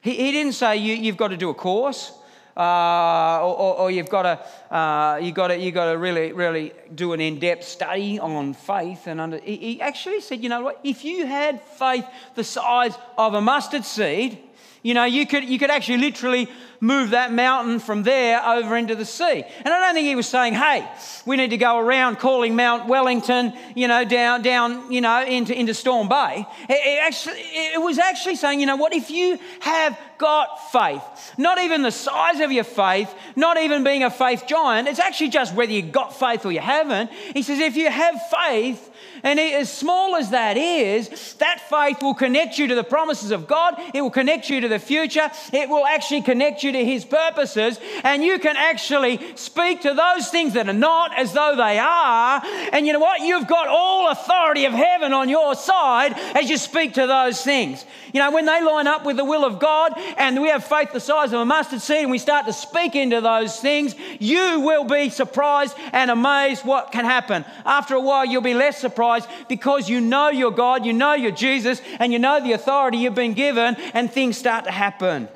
He, 0.04 0.16
he 0.16 0.32
didn't 0.32 0.54
say 0.54 0.78
you, 0.78 0.96
you've 0.96 1.18
got 1.18 1.30
to 1.30 1.38
do 1.38 1.50
a 1.50 1.54
course. 1.54 2.12
Uh, 2.56 3.39
or, 3.42 3.80
or, 3.80 3.89
you've 3.89 4.10
got 4.10 4.22
to 4.22 4.76
uh, 4.76 5.18
you 5.18 5.32
got 5.32 5.48
to 5.48 5.58
you 5.58 5.72
got 5.72 5.92
to 5.92 5.98
really 5.98 6.34
really 6.34 6.72
do 6.94 7.13
an 7.13 7.20
in-depth 7.20 7.63
study 7.63 8.20
on 8.20 8.54
faith 8.54 9.08
and 9.08 9.20
under, 9.20 9.39
he, 9.39 9.56
he 9.56 9.82
actually 9.82 10.22
said 10.22 10.44
you 10.44 10.50
know 10.50 10.62
what 10.62 10.80
if 10.84 11.04
you 11.04 11.26
had 11.26 11.60
faith 11.60 12.06
the 12.36 12.44
size 12.44 12.96
of 13.18 13.34
a 13.34 13.42
mustard 13.42 13.84
seed 13.84 14.38
you 14.84 14.93
know, 14.93 15.06
you 15.06 15.26
could, 15.26 15.46
you 15.46 15.58
could 15.58 15.72
actually 15.72 15.98
literally 15.98 16.50
move 16.82 17.12
that 17.12 17.32
mountain 17.32 17.80
from 17.80 18.04
there 18.04 18.46
over 18.46 18.76
into 18.76 18.93
the 18.93 19.06
sea. 19.06 19.46
And 19.63 19.74
I 19.74 19.80
don't 19.80 19.93
think 19.93 20.06
he 20.06 20.15
was 20.15 20.28
saying, 20.28 20.54
hey, 20.54 20.86
we 21.26 21.38
need 21.38 21.52
to 21.52 21.58
go 21.58 21.80
around 21.80 22.17
calling 22.19 22.58
Mount 22.58 22.89
Wellington, 22.89 23.54
you 23.74 23.88
know, 23.88 24.04
down, 24.04 24.41
down 24.41 24.91
you 24.91 25.00
know, 25.00 25.24
into, 25.24 25.58
into 25.58 25.74
Storm 25.74 26.10
Bay. 26.10 26.46
It, 26.67 26.74
it, 26.74 27.02
actually, 27.02 27.39
it 27.39 27.82
was 27.82 27.98
actually 27.98 28.36
saying, 28.36 28.60
you 28.60 28.65
know 28.65 28.76
what, 28.76 28.93
if 28.93 29.10
you 29.10 29.39
have 29.62 29.98
got 30.17 30.72
faith, 30.74 31.02
not 31.38 31.60
even 31.60 31.82
the 31.82 31.91
size 31.91 32.41
of 32.41 32.52
your 32.52 32.65
faith, 32.65 33.13
not 33.38 33.58
even 33.58 33.86
being 33.86 34.04
a 34.04 34.12
faith 34.12 34.43
giant, 34.46 34.89
it's 34.89 35.00
actually 35.00 35.30
just 35.30 35.56
whether 35.56 35.72
you've 35.72 35.93
got 35.93 36.19
faith 36.19 36.46
or 36.46 36.52
you 36.52 36.60
haven't. 36.60 37.10
He 37.12 37.43
says, 37.43 37.60
if 37.60 37.78
you 37.78 37.89
have 37.89 38.15
faith, 38.30 38.89
and 39.24 39.40
as 39.40 39.72
small 39.72 40.18
as 40.18 40.32
that 40.32 40.58
is, 40.58 41.34
that 41.36 41.62
faith 41.70 42.04
will 42.04 42.14
connect 42.14 42.58
you 42.58 42.68
to 42.68 42.76
the 42.76 42.84
promises 42.84 43.32
of 43.32 43.48
God. 43.48 43.76
It 43.94 44.02
will 44.02 44.12
connect 44.12 44.50
you 44.50 44.60
to 44.60 44.68
the 44.68 44.80
future. 44.80 45.32
It 45.54 45.70
will 45.70 45.86
actually 45.86 46.24
connect 46.24 46.62
you 46.62 46.74
to 46.74 46.84
His 46.84 47.06
purposes. 47.06 47.80
And 48.04 48.22
you 48.22 48.38
can 48.38 48.58
actually 48.58 49.38
speak 49.38 49.84
to 49.84 49.94
those 49.94 50.28
things 50.30 50.56
that 50.56 50.68
are 50.68 50.74
not 50.74 51.18
as 51.18 51.32
though 51.32 51.56
they 51.56 51.80
are. 51.80 52.42
And 52.74 52.86
you 52.86 52.92
know 52.92 53.00
what? 53.00 53.22
You've 53.22 53.48
got 53.48 53.70
all 53.70 54.12
authority 54.12 54.66
of 54.66 54.74
heaven 54.74 55.14
on 55.14 55.30
your 55.30 55.56
side 55.56 56.14
as 56.36 56.50
you 56.50 56.58
speak 56.58 56.96
to 56.96 57.08
those 57.08 57.42
things. 57.42 57.86
You 58.12 58.20
know, 58.20 58.32
when 58.32 58.46
they 58.46 58.62
line 58.62 58.88
up 58.88 59.06
with 59.06 59.16
the 59.16 59.26
will 59.26 59.46
of 59.46 59.58
God 59.58 59.94
and 60.18 60.42
we 60.42 60.50
have 60.50 60.66
faith 60.66 60.92
the 60.92 61.00
size 61.00 61.32
of 61.32 61.40
a 61.40 61.46
mustard 61.46 61.82
seed 61.82 62.02
and 62.02 62.12
we 62.12 62.18
start 62.18 62.46
to 62.48 62.54
speak 62.54 62.96
into 62.96 63.22
those 63.22 63.58
things, 63.60 63.96
you 64.20 64.60
will 64.60 64.84
be 64.84 65.10
surprised 65.10 65.76
and 65.94 66.12
amazed 66.12 66.66
what 66.66 66.92
can 66.92 67.06
happen. 67.06 67.46
After 67.66 67.96
a 67.96 68.02
while, 68.02 68.26
you'll 68.26 68.42
be 68.42 68.54
less 68.54 68.78
surprised 68.78 69.12
because 69.47 69.89
you 69.89 70.02
know 70.02 70.30
your 70.30 70.52
God, 70.52 70.86
you 70.86 70.93
know 70.93 71.13
your 71.13 71.32
Jesus, 71.32 71.82
and 71.99 72.12
you 72.12 72.19
know 72.19 72.41
the 72.41 72.54
authority 72.54 72.97
you've 72.97 73.15
been 73.15 73.34
given, 73.34 73.76
and 73.93 74.12
things 74.12 74.38
start 74.38 74.65
to 74.65 74.71
happen. 74.71 75.28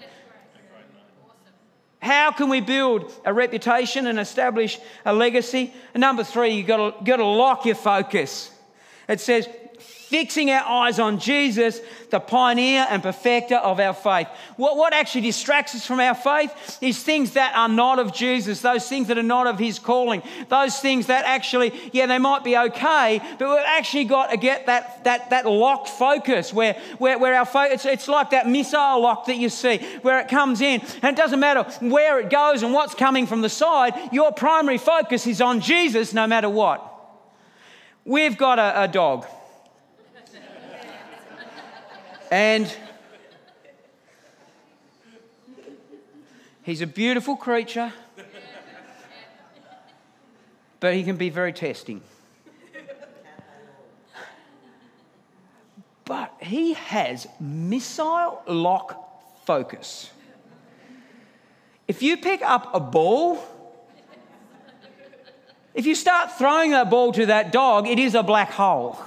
How 2.00 2.32
can 2.32 2.50
we 2.50 2.62
build 2.62 3.12
a 3.26 3.34
reputation 3.34 4.08
and 4.08 4.20
establish 4.20 4.80
a 5.04 5.14
legacy? 5.14 5.74
And 5.94 6.02
number 6.02 6.24
three, 6.24 6.52
you've 6.52 6.68
got 6.68 7.00
to, 7.00 7.04
got 7.04 7.18
to 7.18 7.26
lock 7.26 7.66
your 7.66 7.76
focus. 7.76 8.52
It 9.08 9.20
says, 9.20 9.48
fixing 10.10 10.50
our 10.50 10.64
eyes 10.64 11.00
on 11.00 11.20
Jesus, 11.20 11.82
the 12.12 12.20
pioneer 12.20 12.88
and 12.90 13.04
perfecter 13.04 13.58
of 13.58 13.78
our 13.82 13.94
faith. 13.94 14.28
What, 14.56 14.78
what 14.78 14.94
actually 14.94 15.22
distracts 15.22 15.76
us 15.76 15.86
from 15.86 16.00
our 16.00 16.16
faith 16.16 16.78
is 16.82 17.04
things 17.04 17.34
that 17.34 17.54
are 17.58 17.68
not 17.68 18.00
of 18.00 18.14
Jesus, 18.14 18.62
those 18.62 18.88
things 18.88 19.10
that 19.10 19.18
are 19.18 19.24
not 19.24 19.48
of 19.48 19.60
His 19.60 19.80
calling, 19.80 20.24
those 20.48 20.80
things 20.80 21.08
that 21.08 21.26
actually, 21.26 21.74
yeah, 21.92 22.06
they 22.06 22.20
might 22.20 22.46
be 22.46 22.56
okay, 22.58 23.20
but 23.38 23.50
we've 23.50 23.60
actually 23.66 24.06
got 24.06 24.32
to 24.32 24.38
get 24.38 24.68
that, 24.68 25.04
that, 25.04 25.30
that 25.32 25.46
locked 25.46 25.90
focus 25.90 26.54
where, 26.54 26.76
where, 27.00 27.20
where 27.20 27.36
our 27.36 27.46
focus, 27.46 27.84
it's, 27.84 27.86
it's 27.86 28.08
like 28.08 28.30
that 28.30 28.48
missile 28.48 29.02
lock 29.02 29.26
that 29.26 29.36
you 29.36 29.50
see, 29.50 29.80
where 30.04 30.22
it 30.22 30.30
comes 30.30 30.62
in, 30.62 30.80
and 31.02 31.18
it 31.18 31.18
doesn't 31.18 31.42
matter 31.42 31.64
where 31.86 32.20
it 32.20 32.30
goes 32.30 32.64
and 32.64 32.74
what's 32.74 32.96
coming 32.96 33.28
from 33.28 33.42
the 33.42 33.50
side, 33.50 33.94
your 34.14 34.32
primary 34.32 34.78
focus 34.78 35.28
is 35.28 35.42
on 35.42 35.60
Jesus 35.60 36.14
no 36.14 36.28
matter 36.28 36.50
what. 36.50 36.94
We've 38.06 38.38
got 38.38 38.58
a, 38.58 38.84
a 38.84 38.88
dog. 38.88 39.26
And 42.30 42.76
he's 46.64 46.82
a 46.82 46.88
beautiful 46.88 47.36
creature, 47.38 47.94
but 50.80 50.94
he 50.94 51.04
can 51.04 51.16
be 51.16 51.30
very 51.30 51.54
testing. 51.54 52.02
But 56.04 56.34
he 56.42 56.74
has 56.74 57.28
missile 57.40 58.42
lock 58.48 59.46
focus. 59.46 60.10
If 61.88 62.02
you 62.02 62.18
pick 62.18 62.42
up 62.42 62.74
a 62.74 62.80
ball, 62.80 63.42
if 65.74 65.86
you 65.86 65.96
start 65.96 66.32
throwing 66.38 66.72
that 66.72 66.90
ball 66.90 67.14
to 67.14 67.28
that 67.28 67.52
dog, 67.52 67.88
it 67.88 68.00
is 68.00 68.16
a 68.16 68.24
black 68.24 68.52
hole. 68.52 68.98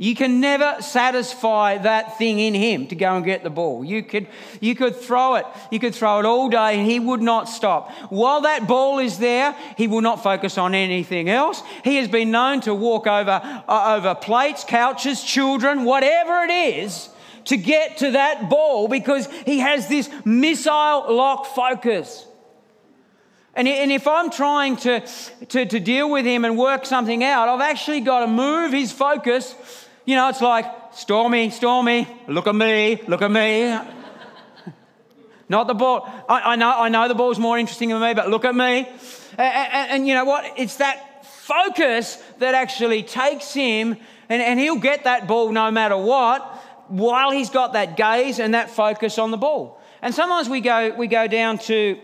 You 0.00 0.14
can 0.14 0.40
never 0.40 0.80
satisfy 0.80 1.78
that 1.78 2.18
thing 2.18 2.38
in 2.38 2.54
him 2.54 2.86
to 2.86 2.94
go 2.94 3.16
and 3.16 3.24
get 3.24 3.42
the 3.42 3.50
ball. 3.50 3.84
You 3.84 4.04
could, 4.04 4.28
you 4.60 4.76
could 4.76 4.94
throw 4.94 5.34
it. 5.34 5.46
You 5.72 5.80
could 5.80 5.92
throw 5.92 6.20
it 6.20 6.24
all 6.24 6.48
day 6.48 6.78
and 6.78 6.88
he 6.88 7.00
would 7.00 7.20
not 7.20 7.48
stop. 7.48 7.90
While 8.08 8.42
that 8.42 8.68
ball 8.68 9.00
is 9.00 9.18
there, 9.18 9.56
he 9.76 9.88
will 9.88 10.00
not 10.00 10.22
focus 10.22 10.56
on 10.56 10.72
anything 10.72 11.28
else. 11.28 11.64
He 11.82 11.96
has 11.96 12.06
been 12.06 12.30
known 12.30 12.60
to 12.60 12.74
walk 12.74 13.08
over, 13.08 13.40
uh, 13.68 13.96
over 13.96 14.14
plates, 14.14 14.62
couches, 14.62 15.24
children, 15.24 15.84
whatever 15.84 16.44
it 16.44 16.52
is, 16.52 17.08
to 17.46 17.56
get 17.56 17.96
to 17.96 18.12
that 18.12 18.48
ball 18.48 18.86
because 18.86 19.26
he 19.46 19.58
has 19.58 19.88
this 19.88 20.08
missile 20.24 21.12
lock 21.12 21.44
focus. 21.46 22.24
And, 23.54 23.66
if 23.66 24.06
I'm 24.06 24.30
trying 24.30 24.76
to, 24.76 25.00
to, 25.48 25.66
to 25.66 25.80
deal 25.80 26.08
with 26.08 26.24
him 26.24 26.44
and 26.44 26.56
work 26.56 26.86
something 26.86 27.24
out, 27.24 27.48
I've 27.48 27.60
actually 27.60 28.02
got 28.02 28.20
to 28.20 28.28
move 28.28 28.72
his 28.72 28.92
focus 28.92 29.52
you 30.08 30.14
know, 30.14 30.30
it's 30.30 30.40
like, 30.40 30.64
Stormy, 30.94 31.50
Stormy, 31.50 32.08
look 32.28 32.46
at 32.46 32.54
me, 32.54 32.98
look 33.06 33.20
at 33.20 33.30
me. 33.30 33.78
Not 35.50 35.66
the 35.66 35.74
ball. 35.74 36.08
I, 36.26 36.52
I, 36.52 36.56
know, 36.56 36.70
I 36.70 36.88
know 36.88 37.08
the 37.08 37.14
ball's 37.14 37.38
more 37.38 37.58
interesting 37.58 37.90
than 37.90 38.00
me, 38.00 38.14
but 38.14 38.30
look 38.30 38.46
at 38.46 38.54
me. 38.54 38.88
And, 39.36 39.38
and, 39.38 39.90
and 39.90 40.08
you 40.08 40.14
know 40.14 40.24
what? 40.24 40.50
It's 40.56 40.76
that 40.76 41.26
focus 41.26 42.16
that 42.38 42.54
actually 42.54 43.02
takes 43.02 43.52
him, 43.52 43.98
and, 44.30 44.40
and 44.40 44.58
he'll 44.58 44.76
get 44.76 45.04
that 45.04 45.28
ball 45.28 45.52
no 45.52 45.70
matter 45.70 45.98
what, 45.98 46.40
while 46.86 47.30
he's 47.30 47.50
got 47.50 47.74
that 47.74 47.98
gaze 47.98 48.38
and 48.38 48.54
that 48.54 48.70
focus 48.70 49.18
on 49.18 49.30
the 49.30 49.36
ball. 49.36 49.78
And 50.00 50.14
sometimes 50.14 50.48
we 50.48 50.62
go, 50.62 50.94
we 50.96 51.06
go 51.06 51.26
down 51.26 51.58
to 51.58 51.98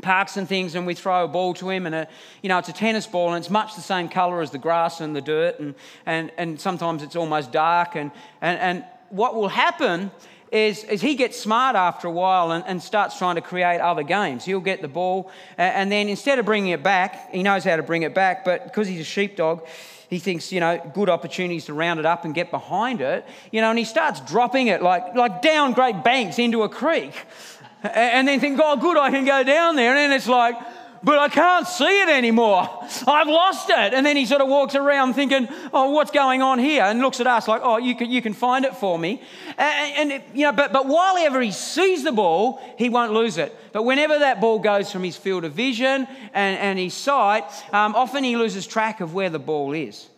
parks 0.00 0.36
and 0.36 0.48
things 0.48 0.74
and 0.74 0.86
we 0.86 0.94
throw 0.94 1.24
a 1.24 1.28
ball 1.28 1.54
to 1.54 1.68
him 1.68 1.86
and 1.86 1.94
a, 1.94 2.08
you 2.42 2.48
know 2.48 2.58
it's 2.58 2.68
a 2.68 2.72
tennis 2.72 3.06
ball 3.06 3.32
and 3.32 3.42
it's 3.42 3.50
much 3.50 3.74
the 3.74 3.80
same 3.80 4.08
colour 4.08 4.40
as 4.40 4.50
the 4.50 4.58
grass 4.58 5.00
and 5.00 5.14
the 5.14 5.20
dirt 5.20 5.58
and, 5.60 5.74
and, 6.06 6.30
and 6.36 6.60
sometimes 6.60 7.02
it's 7.02 7.16
almost 7.16 7.52
dark 7.52 7.94
and, 7.96 8.10
and, 8.40 8.58
and 8.58 8.84
what 9.10 9.34
will 9.34 9.48
happen 9.48 10.10
is, 10.52 10.82
is 10.84 11.00
he 11.00 11.14
gets 11.14 11.38
smart 11.38 11.76
after 11.76 12.08
a 12.08 12.10
while 12.10 12.50
and, 12.52 12.64
and 12.66 12.82
starts 12.82 13.16
trying 13.18 13.36
to 13.36 13.40
create 13.40 13.80
other 13.80 14.02
games. 14.02 14.44
He'll 14.44 14.60
get 14.60 14.82
the 14.82 14.88
ball 14.88 15.30
and 15.56 15.92
then 15.92 16.08
instead 16.08 16.38
of 16.38 16.46
bringing 16.46 16.70
it 16.70 16.82
back, 16.82 17.32
he 17.32 17.42
knows 17.42 17.64
how 17.64 17.76
to 17.76 17.82
bring 17.82 18.02
it 18.02 18.14
back, 18.14 18.44
but 18.44 18.64
because 18.64 18.88
he's 18.88 19.00
a 19.00 19.04
sheepdog, 19.04 19.66
he 20.08 20.18
thinks, 20.18 20.50
you 20.50 20.58
know, 20.58 20.80
good 20.92 21.08
opportunities 21.08 21.66
to 21.66 21.72
round 21.72 22.00
it 22.00 22.06
up 22.06 22.24
and 22.24 22.34
get 22.34 22.50
behind 22.50 23.00
it, 23.00 23.24
you 23.52 23.60
know, 23.60 23.70
and 23.70 23.78
he 23.78 23.84
starts 23.84 24.18
dropping 24.20 24.66
it 24.66 24.82
like, 24.82 25.14
like 25.14 25.40
down 25.40 25.72
great 25.72 26.02
banks 26.02 26.38
into 26.38 26.64
a 26.64 26.68
creek 26.68 27.14
and 27.82 28.28
then 28.28 28.40
think, 28.40 28.60
oh, 28.62 28.76
good, 28.76 28.96
I 28.96 29.10
can 29.10 29.24
go 29.24 29.42
down 29.42 29.76
there. 29.76 29.90
And 29.90 29.98
then 29.98 30.12
it's 30.12 30.28
like, 30.28 30.56
but 31.02 31.18
I 31.18 31.28
can't 31.28 31.66
see 31.66 32.02
it 32.02 32.10
anymore. 32.10 32.68
I've 33.06 33.26
lost 33.26 33.70
it. 33.70 33.94
And 33.94 34.04
then 34.04 34.16
he 34.16 34.26
sort 34.26 34.42
of 34.42 34.48
walks 34.48 34.74
around 34.74 35.14
thinking, 35.14 35.48
oh, 35.72 35.90
what's 35.90 36.10
going 36.10 36.42
on 36.42 36.58
here? 36.58 36.82
And 36.82 37.00
looks 37.00 37.20
at 37.20 37.26
us 37.26 37.48
like, 37.48 37.62
oh, 37.64 37.78
you 37.78 37.94
can, 37.94 38.10
you 38.10 38.20
can 38.20 38.34
find 38.34 38.66
it 38.66 38.76
for 38.76 38.98
me. 38.98 39.22
And, 39.56 40.12
and 40.12 40.22
you 40.34 40.44
know, 40.44 40.52
but, 40.52 40.72
but 40.72 40.86
while 40.86 41.16
ever 41.16 41.40
he 41.40 41.52
sees 41.52 42.04
the 42.04 42.12
ball, 42.12 42.60
he 42.76 42.90
won't 42.90 43.12
lose 43.12 43.38
it. 43.38 43.56
But 43.72 43.84
whenever 43.84 44.18
that 44.18 44.40
ball 44.42 44.58
goes 44.58 44.92
from 44.92 45.02
his 45.02 45.16
field 45.16 45.44
of 45.44 45.52
vision 45.52 46.06
and, 46.34 46.58
and 46.58 46.78
his 46.78 46.92
sight, 46.92 47.44
um, 47.72 47.94
often 47.94 48.22
he 48.22 48.36
loses 48.36 48.66
track 48.66 49.00
of 49.00 49.14
where 49.14 49.30
the 49.30 49.38
ball 49.38 49.72
is. 49.72 50.08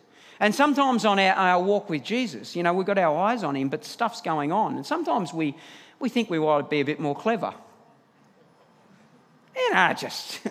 And 0.41 0.53
sometimes 0.53 1.05
on 1.05 1.19
our, 1.19 1.33
our 1.33 1.63
walk 1.63 1.89
with 1.89 2.03
Jesus, 2.03 2.57
you 2.57 2.63
know, 2.63 2.73
we've 2.73 2.85
got 2.85 2.97
our 2.97 3.17
eyes 3.17 3.45
on 3.45 3.55
him, 3.55 3.69
but 3.69 3.85
stuff's 3.85 4.21
going 4.21 4.51
on. 4.51 4.75
And 4.75 4.85
sometimes 4.85 5.33
we, 5.33 5.55
we 6.03 6.09
think 6.09 6.29
we 6.29 6.37
want 6.37 6.65
to 6.65 6.69
be 6.69 6.81
a 6.81 6.85
bit 6.85 6.99
more 6.99 7.15
clever. 7.15 7.53
And 9.55 9.79
I 9.79 9.93
just, 9.93 10.41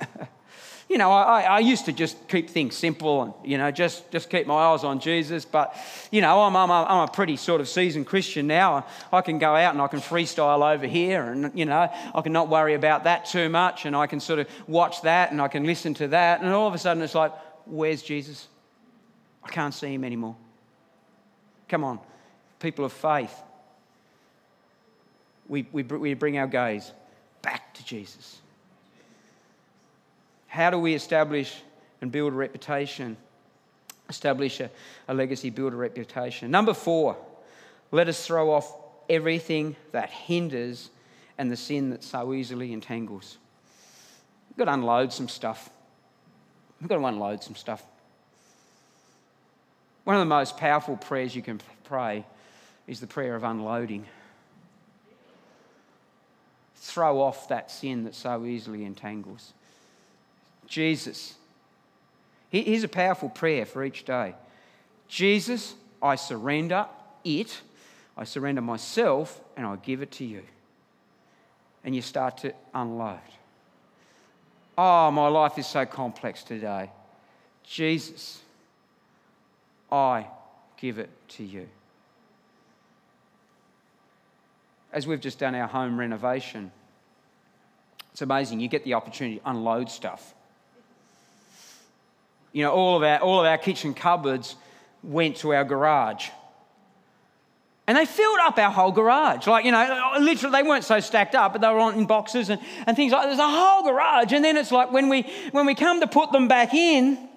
you 0.89 0.97
know, 0.97 1.13
I, 1.13 1.43
I 1.43 1.59
used 1.59 1.85
to 1.85 1.93
just 1.93 2.27
keep 2.27 2.49
things 2.49 2.75
simple 2.75 3.23
and, 3.23 3.35
you 3.45 3.59
know, 3.59 3.71
just, 3.71 4.11
just 4.11 4.31
keep 4.31 4.47
my 4.47 4.55
eyes 4.55 4.83
on 4.83 4.99
Jesus. 4.99 5.45
But, 5.45 5.77
you 6.11 6.23
know, 6.23 6.41
I'm, 6.41 6.57
I'm, 6.57 6.71
a, 6.71 6.87
I'm 6.89 7.07
a 7.07 7.13
pretty 7.13 7.37
sort 7.37 7.61
of 7.61 7.69
seasoned 7.69 8.07
Christian 8.07 8.47
now. 8.47 8.87
I 9.13 9.21
can 9.21 9.39
go 9.39 9.55
out 9.55 9.75
and 9.75 9.83
I 9.83 9.89
can 9.89 10.01
freestyle 10.01 10.75
over 10.75 10.87
here 10.87 11.23
and, 11.23 11.53
you 11.55 11.67
know, 11.67 11.93
I 12.15 12.23
can 12.23 12.33
not 12.33 12.49
worry 12.49 12.73
about 12.73 13.05
that 13.05 13.27
too 13.27 13.51
much 13.51 13.85
and 13.85 13.95
I 13.95 14.07
can 14.07 14.21
sort 14.21 14.39
of 14.39 14.49
watch 14.67 15.03
that 15.03 15.33
and 15.33 15.43
I 15.43 15.49
can 15.49 15.65
listen 15.65 15.93
to 15.95 16.09
that. 16.09 16.41
And 16.41 16.51
all 16.51 16.67
of 16.67 16.73
a 16.73 16.79
sudden 16.79 17.03
it's 17.03 17.15
like, 17.15 17.33
where's 17.67 18.03
Jesus? 18.03 18.49
I 19.45 19.51
can't 19.51 19.75
see 19.75 19.93
him 19.93 20.03
anymore. 20.03 20.35
Come 21.69 21.85
on, 21.85 22.01
people 22.59 22.87
of 22.87 22.93
faith 22.95 23.35
we, 25.53 25.67
we, 25.71 25.83
we 25.83 26.15
bring 26.15 26.39
our 26.39 26.47
gaze 26.47 26.91
back 27.43 27.75
to 27.75 27.85
Jesus. 27.85 28.41
How 30.47 30.71
do 30.71 30.79
we 30.79 30.95
establish 30.95 31.55
and 32.01 32.11
build 32.11 32.33
a 32.33 32.37
reputation? 32.37 33.19
Establish 34.09 34.61
a, 34.61 34.71
a 35.09 35.13
legacy, 35.13 35.51
build 35.51 35.75
a 35.75 35.77
reputation. 35.77 36.51
Number 36.51 36.73
four, 36.73 37.19
let 37.91 38.09
us 38.09 38.27
throw 38.27 38.51
off 38.51 38.75
everything 39.11 39.77
that 39.91 40.09
hinders 40.09 40.89
and 41.37 41.53
the 41.53 41.57
sin 41.57 41.91
that 41.91 42.03
so 42.03 42.33
easily 42.33 42.73
entangles. 42.73 43.37
We've 44.49 44.57
got 44.57 44.73
to 44.73 44.73
unload 44.73 45.13
some 45.13 45.29
stuff. 45.29 45.69
We've 46.81 46.89
got 46.89 46.97
to 46.97 47.05
unload 47.05 47.43
some 47.43 47.57
stuff. 47.57 47.85
One 50.05 50.17
of 50.17 50.21
the 50.21 50.35
most 50.35 50.57
powerful 50.57 50.97
prayers 50.97 51.37
you 51.37 51.43
can 51.43 51.61
pray 51.85 52.25
is 52.87 53.01
the 53.01 53.07
prayer 53.07 53.37
of 53.37 53.45
unloading 53.45 54.07
throw 56.83 57.21
off 57.21 57.49
that 57.49 57.71
sin 57.71 58.03
that 58.03 58.15
so 58.15 58.45
easily 58.45 58.85
entangles. 58.85 59.53
Jesus. 60.67 61.37
Here's 62.51 62.83
a 62.83 62.89
powerful 62.89 63.29
prayer 63.29 63.65
for 63.65 63.85
each 63.85 64.05
day 64.05 64.35
Jesus, 65.09 65.75
I 66.03 66.17
surrender 66.17 66.87
it, 67.25 67.61
I 68.17 68.25
surrender 68.25 68.61
myself, 68.61 69.41
and 69.57 69.65
I 69.65 69.77
give 69.77 70.03
it 70.03 70.11
to 70.13 70.25
you. 70.25 70.43
And 71.85 71.95
you 71.95 72.03
start 72.03 72.39
to 72.39 72.53
unload. 72.75 73.19
Oh, 74.77 75.11
my 75.13 75.29
life 75.29 75.59
is 75.59 75.67
so 75.67 75.87
complex 75.87 76.43
today. 76.43 76.91
Jesus, 77.63 78.41
I 79.91 80.27
give 80.77 80.99
it 80.99 81.11
to 81.29 81.45
you. 81.45 81.69
As 84.93 85.07
we've 85.07 85.21
just 85.21 85.39
done 85.39 85.55
our 85.55 85.67
home 85.67 85.99
renovation, 85.99 86.71
it's 88.13 88.23
amazing. 88.23 88.61
You 88.61 88.69
get 88.69 88.85
the 88.85 88.95
opportunity 88.95 89.39
to 89.39 89.51
unload 89.51 89.91
stuff. 89.91 90.35
You 92.53 92.65
know, 92.65 92.73
all 92.73 92.97
of 92.99 93.03
our, 93.03 93.19
all 93.19 93.41
of 93.41 93.47
our 93.47 93.57
kitchen 93.57 93.95
cupboards 93.95 94.57
went 95.03 95.37
to 95.39 95.55
our 95.55 95.65
garage. 95.65 96.29
And 97.87 97.97
they 97.97 98.05
filled 98.05 98.39
up 98.41 98.59
our 98.59 98.71
whole 98.71 98.93
garage. 98.93 99.47
Like, 99.47 99.65
you 99.65 99.73
know, 99.73 100.15
literally, 100.21 100.53
they 100.53 100.69
weren't 100.69 100.85
so 100.85 101.01
stacked 101.01 101.35
up, 101.35 101.53
but 101.53 101.63
they 101.63 101.69
were 101.69 101.81
on 101.81 101.95
in 101.95 102.07
boxes 102.07 102.51
and, 102.51 102.61
and 102.87 102.97
things 102.97 103.13
like 103.13 103.23
that. 103.23 103.27
There's 103.29 103.39
a 103.39 103.49
whole 103.49 103.85
garage. 103.85 104.33
And 104.33 104.45
then 104.45 104.57
it's 104.57 104.71
like 104.71 104.93
when 104.93 105.09
we, 105.09 105.23
when 105.51 105.67
we 105.67 105.75
come 105.75 106.01
to 106.01 106.07
put 106.07 106.31
them 106.31 106.47
back 106.47 106.75
in, 106.75 107.29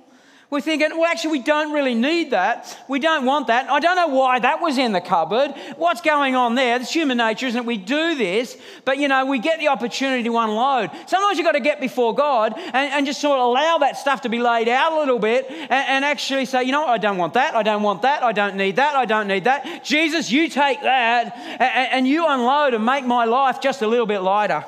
we're 0.52 0.62
thinking, 0.62 0.90
well, 0.92 1.06
actually, 1.06 1.32
we 1.32 1.42
don't 1.42 1.74
really 1.74 1.96
need 1.96 2.32
that. 2.32 2.78
We 2.88 3.00
don't 3.00 3.26
want 3.26 3.48
that. 3.48 3.70
I 3.70 3.80
don't 3.80 3.96
know 3.96 4.08
why 4.08 4.38
that 4.40 4.62
was 4.62 4.78
in 4.78 4.92
the 4.92 5.02
cupboard. 5.02 5.56
What's 5.76 6.02
going 6.02 6.36
on 6.36 6.54
there? 6.54 6.80
It's 6.80 6.94
human 6.94 7.18
nature, 7.18 7.48
isn't 7.48 7.62
it? 7.62 7.66
We 7.66 7.78
do 7.78 8.14
this, 8.16 8.56
but 8.86 9.00
you 9.00 9.08
know, 9.08 9.26
we 9.26 9.40
get 9.40 9.60
the 9.60 9.70
opportunity 9.70 10.24
to 10.24 10.38
unload. 10.38 10.92
Sometimes 11.08 11.40
you've 11.40 11.46
got 11.46 11.54
to 11.54 11.60
get 11.60 11.82
before 11.82 12.14
God 12.14 12.54
and, 12.56 12.76
and 12.76 13.06
just 13.08 13.22
sort 13.22 13.40
of 13.40 13.46
allow 13.46 13.80
that 13.80 13.98
stuff 13.98 14.22
to 14.22 14.30
be 14.30 14.40
laid 14.40 14.70
out 14.70 14.94
a 14.94 15.00
little 15.00 15.20
bit 15.20 15.48
and, 15.50 15.72
and 15.72 16.06
actually 16.06 16.46
say, 16.46 16.64
you 16.64 16.72
know 16.72 16.82
what, 16.82 16.90
I 16.90 17.00
don't 17.00 17.18
want 17.18 17.34
that. 17.34 17.56
I 17.56 17.64
don't 17.64 17.82
want 17.82 18.04
that. 18.04 18.22
I 18.22 18.32
don't 18.32 18.56
need 18.56 18.76
that. 18.76 18.96
I 18.96 19.06
don't 19.06 19.28
need 19.28 19.46
that. 19.46 19.84
Jesus, 19.84 20.32
you 20.32 20.48
take 20.48 20.82
that 20.82 21.36
and, 21.36 21.92
and 21.92 22.08
you 22.08 22.28
unload 22.28 22.76
and 22.76 22.86
make 22.86 23.04
my 23.04 23.26
life 23.26 23.62
just 23.62 23.82
a 23.82 23.88
little 23.88 24.06
bit 24.06 24.20
lighter. 24.20 24.64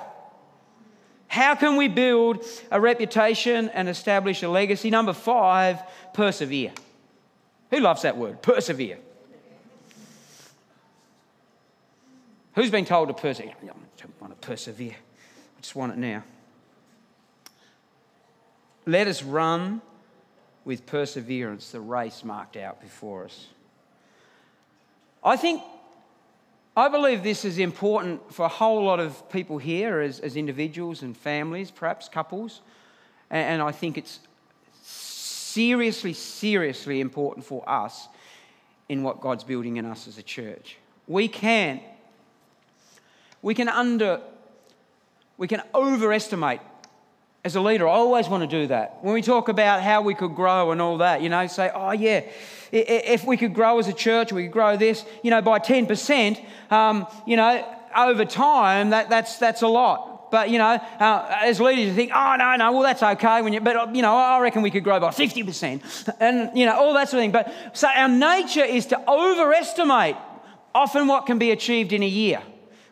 How 1.28 1.56
can 1.56 1.76
we 1.76 1.88
build 1.88 2.44
a 2.72 2.80
reputation 2.80 3.70
and 3.70 3.90
establish 3.90 4.44
a 4.44 4.50
legacy? 4.50 4.90
Number 4.90 5.14
five, 5.14 5.80
persevere. 6.14 6.72
Who 7.72 7.80
loves 7.80 8.04
that 8.04 8.18
word? 8.18 8.42
Persevere. 8.42 8.98
Who's 12.56 12.72
been 12.72 12.86
told 12.86 13.10
to 13.10 13.14
persevere? 13.14 13.54
I 13.62 13.66
don't 13.66 14.22
want 14.22 14.42
to 14.42 14.48
persevere. 14.48 14.96
I 14.96 15.62
just 15.62 15.76
want 15.76 15.92
it 15.94 15.98
now. 15.98 16.24
Let 18.86 19.08
us 19.08 19.22
run 19.22 19.82
with 20.64 20.86
perseverance 20.86 21.72
the 21.72 21.82
race 21.82 22.24
marked 22.24 22.58
out 22.58 22.82
before 22.82 23.26
us. 23.26 23.48
I 25.24 25.36
think 25.36 25.62
I 26.78 26.90
believe 26.90 27.24
this 27.24 27.44
is 27.44 27.58
important 27.58 28.32
for 28.32 28.46
a 28.46 28.50
whole 28.50 28.84
lot 28.84 29.00
of 29.00 29.28
people 29.32 29.58
here 29.58 30.00
as, 30.00 30.20
as 30.20 30.36
individuals 30.36 31.02
and 31.02 31.18
families, 31.18 31.72
perhaps 31.72 32.08
couples. 32.08 32.62
And, 33.32 33.54
and 33.54 33.62
I 33.64 33.72
think 33.72 33.98
it's 33.98 34.20
seriously, 34.84 36.14
seriously 36.14 37.02
important 37.02 37.48
for 37.48 37.68
us 37.68 38.08
in 38.90 39.02
what 39.02 39.22
God's 39.22 39.44
building 39.44 39.78
in 39.78 39.88
us 39.88 40.08
as 40.08 40.20
a 40.20 40.22
church. 40.22 40.78
We 41.08 41.28
can, 41.28 41.82
we 43.42 43.56
can 43.56 43.70
under, 43.70 44.22
we 45.40 45.48
can 45.48 45.64
overestimate 45.74 46.62
as 47.48 47.56
a 47.56 47.62
leader, 47.62 47.88
I 47.88 47.94
always 47.94 48.28
want 48.28 48.44
to 48.44 48.48
do 48.48 48.68
that. 48.68 48.98
When 49.02 49.14
we 49.14 49.22
talk 49.22 49.48
about 49.48 49.82
how 49.82 50.02
we 50.02 50.14
could 50.14 50.36
grow 50.36 50.72
and 50.72 50.82
all 50.82 50.98
that, 50.98 51.22
you 51.22 51.30
know, 51.30 51.48
say, 51.48 51.72
oh, 51.74 51.92
yeah, 51.92 52.24
if 52.74 53.24
we 53.24 53.38
could 53.38 53.54
grow 53.54 53.80
as 53.80 53.88
a 53.88 53.94
church, 53.94 54.34
we 54.34 54.44
could 54.44 54.52
grow 54.52 54.76
this, 54.76 55.06
you 55.24 55.32
know, 55.32 55.42
by 55.42 55.58
10%, 55.58 56.44
um, 56.70 57.08
you 57.26 57.38
know, 57.38 57.66
over 57.96 58.26
time, 58.26 58.90
that, 58.90 59.10
that's, 59.10 59.38
that's 59.38 59.62
a 59.62 59.68
lot. 59.68 60.30
But, 60.30 60.50
you 60.50 60.58
know, 60.58 60.78
uh, 61.00 61.38
as 61.42 61.62
leaders, 61.62 61.86
you 61.86 61.94
think, 61.94 62.12
oh, 62.14 62.36
no, 62.38 62.58
no, 62.58 62.74
well, 62.74 62.84
that's 62.84 63.02
okay. 63.02 63.42
When 63.42 63.54
you, 63.54 63.62
but, 63.62 63.96
you 63.96 64.02
know, 64.02 64.14
I 64.14 64.42
reckon 64.42 64.62
we 64.62 64.70
could 64.70 64.84
grow 64.84 65.00
by 65.00 65.12
50%. 65.12 66.16
And, 66.20 66.52
you 66.54 66.66
know, 66.66 66.76
all 66.76 66.94
that 66.96 67.08
sort 67.08 67.20
of 67.20 67.24
thing. 67.24 67.32
But 67.32 67.54
so 67.72 67.88
our 67.88 68.10
nature 68.10 68.66
is 68.66 68.88
to 68.88 69.10
overestimate 69.10 70.18
often 70.76 71.08
what 71.08 71.26
can 71.26 71.40
be 71.40 71.52
achieved 71.52 71.94
in 71.94 72.04
a 72.04 72.08
year. 72.08 72.44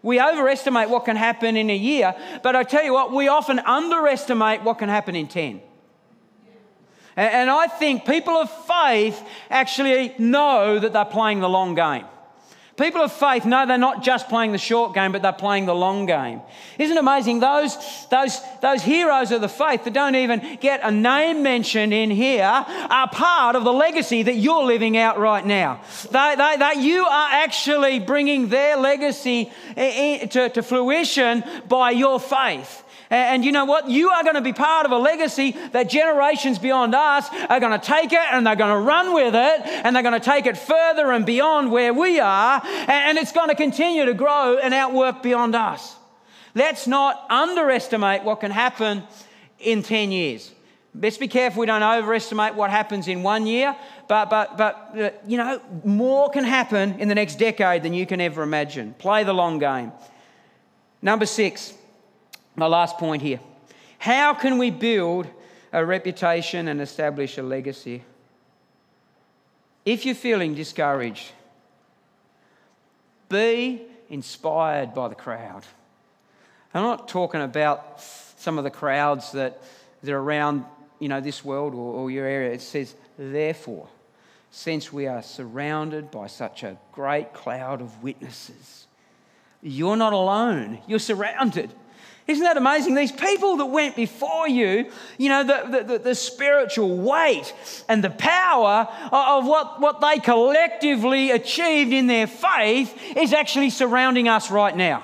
We 0.06 0.22
overestimate 0.22 0.92
what 0.92 1.04
can 1.04 1.16
happen 1.16 1.58
in 1.58 1.72
a 1.72 1.76
year, 1.76 2.14
but 2.44 2.56
I 2.56 2.62
tell 2.62 2.84
you 2.84 2.94
what, 2.94 3.12
we 3.12 3.28
often 3.28 3.58
underestimate 3.58 4.62
what 4.62 4.78
can 4.78 4.88
happen 4.88 5.16
in 5.16 5.28
10. 5.28 5.60
And 7.16 7.50
I 7.50 7.66
think 7.66 8.06
people 8.06 8.36
of 8.36 8.52
faith 8.68 9.20
actually 9.50 10.14
know 10.20 10.78
that 10.78 10.94
they're 10.94 11.06
playing 11.06 11.40
the 11.40 11.50
long 11.50 11.74
game. 11.74 12.06
People 12.78 13.02
of 13.02 13.14
faith 13.14 13.46
know 13.46 13.66
they're 13.66 13.78
not 13.78 14.04
just 14.04 14.28
playing 14.28 14.52
the 14.52 14.58
short 14.58 14.94
game, 14.94 15.14
but 15.14 15.22
they're 15.22 15.32
playing 15.32 15.66
the 15.66 15.74
long 15.74 16.06
game. 16.06 16.42
Isn't 16.78 16.98
it 16.98 17.00
amazing? 17.00 17.40
Those, 17.40 17.78
those, 18.10 18.38
those 18.62 18.82
heroes 18.82 19.32
of 19.32 19.40
the 19.40 19.48
faith 19.48 19.86
that 19.86 19.94
don't 19.94 20.16
even 20.16 20.58
get 20.60 20.82
a 20.84 20.92
name 20.92 21.42
mentioned 21.42 21.94
in 21.94 22.12
here 22.12 22.44
are 22.44 23.08
part 23.08 23.56
of 23.56 23.64
the 23.64 23.72
legacy 23.72 24.24
that 24.24 24.36
you're 24.36 24.66
living 24.66 24.98
out 24.98 25.18
right 25.18 25.46
now. 25.46 25.80
They, 26.12 26.36
they, 26.38 26.58
they, 26.60 26.82
you 26.82 27.06
are 27.06 27.30
actually 27.32 28.00
bringing 28.00 28.50
their 28.50 28.76
legacy 28.76 29.52
to, 29.78 30.50
to 30.50 30.62
fruition 30.62 31.46
by 31.70 31.92
your 31.92 32.20
faith. 32.20 32.84
And 33.10 33.46
you 33.46 33.52
know 33.52 33.66
what? 33.66 33.90
You 33.90 34.10
are 34.10 34.24
going 34.24 34.36
to 34.36 34.42
be 34.42 34.54
part 34.54 34.86
of 34.86 34.92
a 34.92 34.98
legacy 34.98 35.56
that 35.72 35.90
generations 35.90 36.60
beyond 36.60 36.96
us 36.96 37.28
are 37.50 37.60
going 37.60 37.80
to 37.80 37.86
take 37.86 38.12
it 38.12 38.20
and 38.32 38.46
they're 38.46 38.56
going 38.56 38.74
to 38.74 38.86
run 38.86 39.14
with 39.14 39.36
it 39.36 39.62
and 39.66 39.96
they're 39.96 40.04
going 40.04 40.20
to 40.20 40.26
take 40.26 40.46
it 40.46 40.58
further 40.58 41.12
and 41.12 41.26
beyond 41.26 41.72
where 41.72 41.94
we 41.94 42.20
are. 42.20 42.62
And 42.66 43.18
it's 43.18 43.32
going 43.32 43.50
to 43.50 43.56
continue 43.56 44.06
to 44.06 44.14
grow 44.14 44.58
and 44.58 44.74
outwork 44.74 45.22
beyond 45.22 45.56
us. 45.56 45.96
Let's 46.56 46.88
not 46.88 47.26
underestimate 47.30 48.24
what 48.24 48.40
can 48.40 48.52
happen 48.52 49.04
in 49.60 49.84
10 49.84 50.12
years. 50.12 50.52
Let's 51.00 51.18
be 51.18 51.28
careful 51.28 51.60
we 51.60 51.66
don't 51.66 51.84
overestimate 51.84 52.56
what 52.56 52.70
happens 52.70 53.10
in 53.10 53.22
one 53.22 53.46
year, 53.46 53.76
but, 54.08 54.30
but, 54.30 54.58
but 54.58 54.92
uh, 54.98 55.10
you 55.28 55.38
know, 55.38 55.62
more 55.84 56.30
can 56.30 56.46
happen 56.46 57.00
in 57.00 57.10
the 57.10 57.16
next 57.16 57.36
decade 57.36 57.84
than 57.84 57.94
you 57.94 58.06
can 58.06 58.22
ever 58.22 58.44
imagine. 58.44 58.94
Play 58.98 59.26
the 59.26 59.34
long 59.34 59.60
game. 59.60 59.92
Number 61.02 61.26
six, 61.26 61.74
my 62.56 62.68
last 62.68 62.98
point 62.98 63.22
here. 63.22 63.40
How 63.98 64.34
can 64.34 64.58
we 64.58 64.72
build 64.72 65.28
a 65.74 65.86
reputation 65.86 66.68
and 66.68 66.82
establish 66.82 67.38
a 67.38 67.44
legacy? 67.44 68.04
If 69.84 70.06
you're 70.06 70.16
feeling 70.16 70.56
discouraged, 70.56 71.32
be 73.30 73.84
inspired 74.10 74.94
by 74.94 75.08
the 75.08 75.16
crowd. 75.16 75.64
I'm 76.74 76.84
not 76.84 77.08
talking 77.08 77.42
about 77.42 78.02
some 78.38 78.58
of 78.58 78.64
the 78.64 78.70
crowds 78.70 79.32
that, 79.32 79.62
that 80.04 80.12
are 80.12 80.20
around 80.20 80.66
you 81.00 81.10
know, 81.10 81.22
this 81.22 81.44
world 81.44 81.74
or, 81.74 81.94
or 81.94 82.12
your 82.12 82.26
area. 82.26 82.52
It 82.52 82.62
says, 82.62 82.96
therefore, 83.18 83.88
since 84.52 84.92
we 84.92 85.08
are 85.08 85.22
surrounded 85.22 86.12
by 86.12 86.28
such 86.28 86.64
a 86.64 86.78
great 86.92 87.34
cloud 87.34 87.82
of 87.82 88.04
witnesses, 88.04 88.88
you're 89.62 89.98
not 89.98 90.14
alone, 90.14 90.80
you're 90.88 91.00
surrounded. 91.00 91.72
Isn't 92.28 92.44
that 92.44 92.58
amazing? 92.58 92.96
These 92.96 93.12
people 93.12 93.58
that 93.58 93.68
went 93.68 93.96
before 93.96 94.50
you, 94.50 94.92
you 95.20 95.30
know, 95.30 95.44
the, 95.44 95.84
the, 95.84 96.00
the, 96.00 96.16
spiritual 96.16 96.98
weight 96.98 97.54
and 97.88 98.04
the 98.04 98.10
power 98.10 98.88
of 99.12 99.46
what, 99.46 99.80
what 99.80 100.02
they 100.02 100.18
collectively 100.18 101.30
achieved 101.30 101.94
in 101.94 102.08
their 102.08 102.26
faith 102.26 103.00
is 103.16 103.32
actually 103.32 103.70
surrounding 103.70 104.28
us 104.28 104.50
right 104.50 104.76
now. 104.76 105.04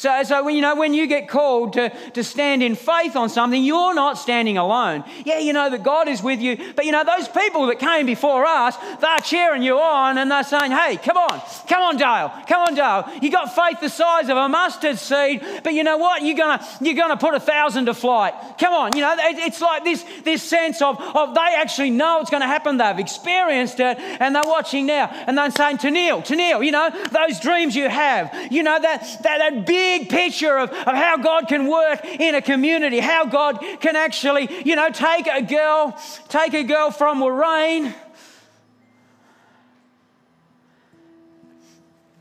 So, 0.00 0.22
so 0.22 0.42
when, 0.42 0.56
you 0.56 0.62
know, 0.62 0.76
when 0.76 0.94
you 0.94 1.06
get 1.06 1.28
called 1.28 1.74
to, 1.74 1.90
to 2.12 2.24
stand 2.24 2.62
in 2.62 2.74
faith 2.74 3.16
on 3.16 3.28
something, 3.28 3.62
you're 3.62 3.92
not 3.92 4.16
standing 4.16 4.56
alone. 4.56 5.04
Yeah, 5.26 5.40
you 5.40 5.52
know 5.52 5.68
that 5.68 5.82
God 5.82 6.08
is 6.08 6.22
with 6.22 6.40
you, 6.40 6.56
but 6.74 6.86
you 6.86 6.92
know, 6.92 7.04
those 7.04 7.28
people 7.28 7.66
that 7.66 7.78
came 7.78 8.06
before 8.06 8.46
us, 8.46 8.78
they're 9.02 9.18
cheering 9.18 9.62
you 9.62 9.76
on 9.76 10.16
and 10.16 10.30
they're 10.30 10.42
saying, 10.42 10.70
hey, 10.70 10.96
come 10.96 11.18
on, 11.18 11.42
come 11.68 11.82
on, 11.82 11.98
Dale, 11.98 12.32
come 12.48 12.62
on, 12.62 12.74
Dale. 12.74 13.12
You 13.20 13.30
got 13.30 13.54
faith 13.54 13.80
the 13.80 13.90
size 13.90 14.30
of 14.30 14.38
a 14.38 14.48
mustard 14.48 14.98
seed, 14.98 15.44
but 15.62 15.74
you 15.74 15.84
know 15.84 15.98
what? 15.98 16.22
You're 16.22 16.38
gonna, 16.38 16.66
you're 16.80 16.96
gonna 16.96 17.18
put 17.18 17.34
a 17.34 17.40
thousand 17.40 17.84
to 17.84 17.92
flight. 17.92 18.32
Come 18.58 18.72
on, 18.72 18.96
you 18.96 19.02
know, 19.02 19.14
it's 19.18 19.60
like 19.60 19.84
this, 19.84 20.02
this 20.24 20.42
sense 20.42 20.80
of, 20.80 20.98
of 20.98 21.34
they 21.34 21.54
actually 21.58 21.90
know 21.90 22.20
it's 22.22 22.30
gonna 22.30 22.46
happen. 22.46 22.78
They've 22.78 22.98
experienced 22.98 23.78
it 23.80 23.98
and 23.98 24.34
they're 24.34 24.42
watching 24.46 24.86
now 24.86 25.10
and 25.26 25.36
they're 25.36 25.50
saying, 25.50 25.76
Tennille, 25.76 26.26
Tennille, 26.26 26.64
you 26.64 26.72
know, 26.72 26.88
those 27.10 27.38
dreams 27.40 27.76
you 27.76 27.90
have, 27.90 28.34
you 28.50 28.62
know, 28.62 28.80
that, 28.80 29.02
that, 29.24 29.38
that 29.40 29.66
big 29.66 29.89
big 29.90 30.08
picture 30.08 30.56
of, 30.56 30.70
of 30.70 30.94
how 30.94 31.16
God 31.16 31.48
can 31.48 31.66
work 31.66 32.04
in 32.04 32.34
a 32.34 32.42
community, 32.42 33.00
how 33.00 33.24
God 33.24 33.58
can 33.80 33.96
actually, 33.96 34.48
you 34.64 34.76
know, 34.76 34.90
take 34.90 35.26
a 35.26 35.42
girl, 35.42 35.98
take 36.28 36.54
a 36.54 36.62
girl 36.62 36.90
from 36.90 37.20
Lorraine 37.20 37.92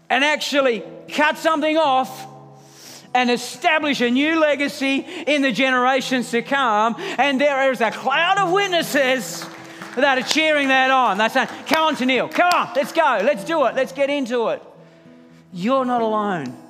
and 0.09 0.23
actually 0.23 0.83
cut 1.09 1.37
something 1.37 1.77
off 1.77 2.25
and 3.13 3.29
establish 3.29 4.01
a 4.01 4.09
new 4.09 4.39
legacy 4.39 5.05
in 5.27 5.41
the 5.41 5.51
generations 5.51 6.31
to 6.31 6.41
come. 6.41 6.95
And 7.17 7.39
there 7.39 7.71
is 7.71 7.81
a 7.81 7.91
cloud 7.91 8.39
of 8.39 8.51
witnesses 8.51 9.45
that 9.95 10.17
are 10.17 10.27
cheering 10.27 10.69
that 10.69 10.89
on. 10.89 11.17
They're 11.17 11.29
saying, 11.29 11.49
Come 11.67 11.83
on, 11.83 11.95
Tennille, 11.95 12.31
come 12.31 12.51
on, 12.53 12.73
let's 12.75 12.91
go, 12.91 13.19
let's 13.23 13.43
do 13.43 13.65
it, 13.65 13.75
let's 13.75 13.91
get 13.91 14.09
into 14.09 14.47
it. 14.49 14.63
You're 15.51 15.85
not 15.85 16.01
alone 16.01 16.68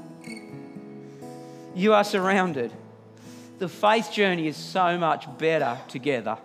you 1.76 1.93
are 1.93 2.03
surrounded. 2.03 2.72
The 3.59 3.70
faith 3.70 4.11
journey 4.11 4.47
is 4.47 4.57
so 4.57 4.97
much 4.97 5.26
better 5.38 5.78
together. 5.88 6.38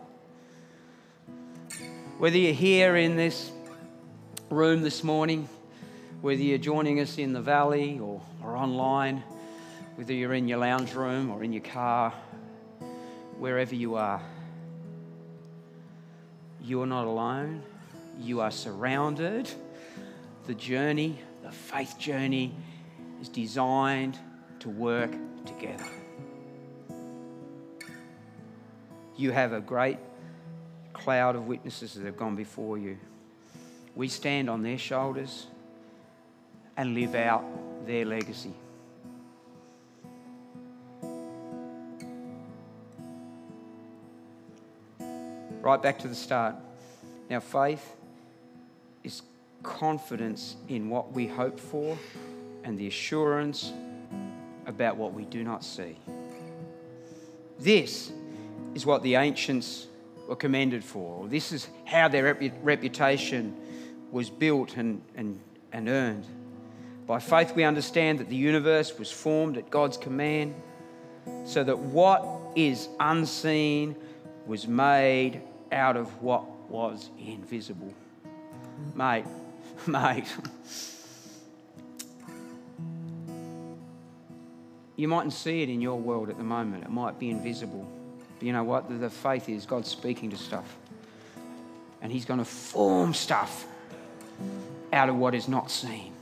Whether 2.19 2.39
you're 2.39 2.53
here 2.53 2.97
in 2.97 3.17
this 3.17 3.51
room 4.51 4.83
this 4.83 5.03
morning, 5.03 5.49
Whether 6.25 6.41
you're 6.41 6.57
joining 6.57 7.01
us 7.01 7.19
in 7.19 7.35
the 7.35 7.43
valley 7.43 7.99
or, 7.99 8.23
or 8.43 8.57
online, 8.57 9.23
whether 9.97 10.15
you're 10.15 10.33
in 10.33 10.49
your 10.49 10.57
lounge 10.57 10.95
room 10.95 11.31
or 11.31 11.45
in 11.45 11.53
your 11.53 11.61
car, 11.63 12.15
wherever 13.39 13.75
you 13.75 13.97
are, 13.97 14.23
you 16.63 16.81
are 16.81 16.87
not 16.87 17.07
alone. 17.07 17.63
You 18.19 18.41
are 18.41 18.51
surrounded. 18.51 19.51
The 20.47 20.55
journey, 20.55 21.19
the 21.43 21.53
faith 21.53 21.99
journey, 21.99 22.55
is 23.21 23.29
designed 23.29 24.19
to 24.65 24.71
work 24.71 25.11
together. 25.45 25.85
You 29.15 29.31
have 29.31 29.53
a 29.53 29.61
great 29.61 29.99
cloud 30.95 31.37
of 31.37 31.47
witnesses 31.47 31.93
that 31.93 32.07
have 32.07 32.17
gone 32.17 32.35
before 32.35 32.79
you. 32.79 32.97
We 33.95 34.09
stand 34.09 34.49
on 34.49 34.63
their 34.63 34.79
shoulders 34.79 35.49
and 36.79 36.95
live 36.95 37.15
out 37.15 37.45
their 37.87 38.07
legacy. 38.07 38.55
Right 45.61 45.83
back 45.83 45.99
to 45.99 46.09
the 46.09 46.15
start. 46.15 46.55
Now, 47.29 47.41
faith 47.41 47.97
is 49.03 49.21
confidence 49.63 50.57
in 50.69 50.89
what 50.89 51.13
we 51.13 51.27
hope 51.27 51.61
for 51.61 51.99
and 52.65 52.79
the 52.79 52.87
assurance 52.87 53.71
about 54.75 54.97
what 54.97 55.15
we 55.15 55.25
do 55.25 55.45
not 55.45 55.63
see. 55.63 55.97
This 57.61 58.11
is 58.75 58.85
what 58.85 59.03
the 59.03 59.15
ancients 59.15 59.87
were 60.27 60.35
commended 60.37 60.83
for. 60.83 61.29
This 61.29 61.53
is 61.53 61.69
how 61.85 62.09
their 62.09 62.35
reputation 62.63 63.57
was 64.11 64.31
built 64.31 64.77
and, 64.77 65.01
and, 65.15 65.39
and 65.73 65.89
earned. 65.89 66.27
By 67.07 67.21
faith, 67.21 67.55
we 67.55 67.63
understand 67.63 68.19
that 68.19 68.29
the 68.29 68.37
universe 68.37 68.99
was 68.99 69.13
formed 69.13 69.59
at 69.59 69.71
God's 69.71 69.97
command, 69.97 70.55
so 71.45 71.63
that 71.63 71.79
what 71.79 72.27
is 72.57 72.89
unseen 72.99 73.95
was 74.47 74.67
made 74.67 75.41
out 75.71 75.97
of 75.97 76.09
what 76.23 76.45
was 76.69 77.11
invisible. 77.19 77.93
Mate, 78.95 79.27
mate. 79.87 80.35
You 84.97 85.09
mightn't 85.09 85.33
see 85.33 85.63
it 85.63 85.69
in 85.69 85.81
your 85.81 85.99
world 85.99 86.31
at 86.31 86.37
the 86.37 86.45
moment, 86.45 86.85
it 86.85 86.91
might 86.91 87.19
be 87.19 87.31
invisible. 87.31 87.87
But 88.39 88.47
you 88.47 88.53
know 88.53 88.65
what? 88.65 88.89
The, 88.89 88.95
the 88.95 89.11
faith 89.11 89.49
is 89.49 89.67
God's 89.67 89.89
speaking 89.89 90.31
to 90.31 90.37
stuff. 90.37 90.77
And 92.01 92.13
He's 92.13 92.25
going 92.25 92.39
to 92.39 92.45
form 92.45 93.15
stuff 93.15 93.67
out 94.93 95.09
of 95.09 95.17
what 95.17 95.35
is 95.35 95.49
not 95.49 95.71
seen. 95.71 96.13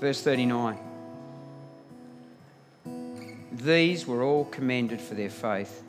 Verse 0.00 0.22
39. 0.22 0.78
These 3.52 4.06
were 4.06 4.22
all 4.22 4.46
commended 4.46 5.00
for 5.00 5.14
their 5.14 5.30
faith, 5.30 5.82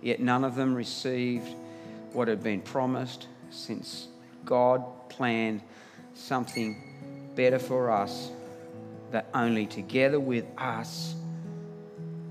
yet 0.00 0.20
none 0.20 0.44
of 0.44 0.54
them 0.54 0.74
received 0.74 1.48
what 2.12 2.28
had 2.28 2.42
been 2.42 2.60
promised, 2.60 3.26
since 3.50 4.06
God 4.44 4.84
planned 5.08 5.62
something 6.14 7.30
better 7.34 7.58
for 7.58 7.90
us, 7.90 8.30
that 9.10 9.28
only 9.34 9.66
together 9.66 10.18
with 10.18 10.44
us 10.56 11.14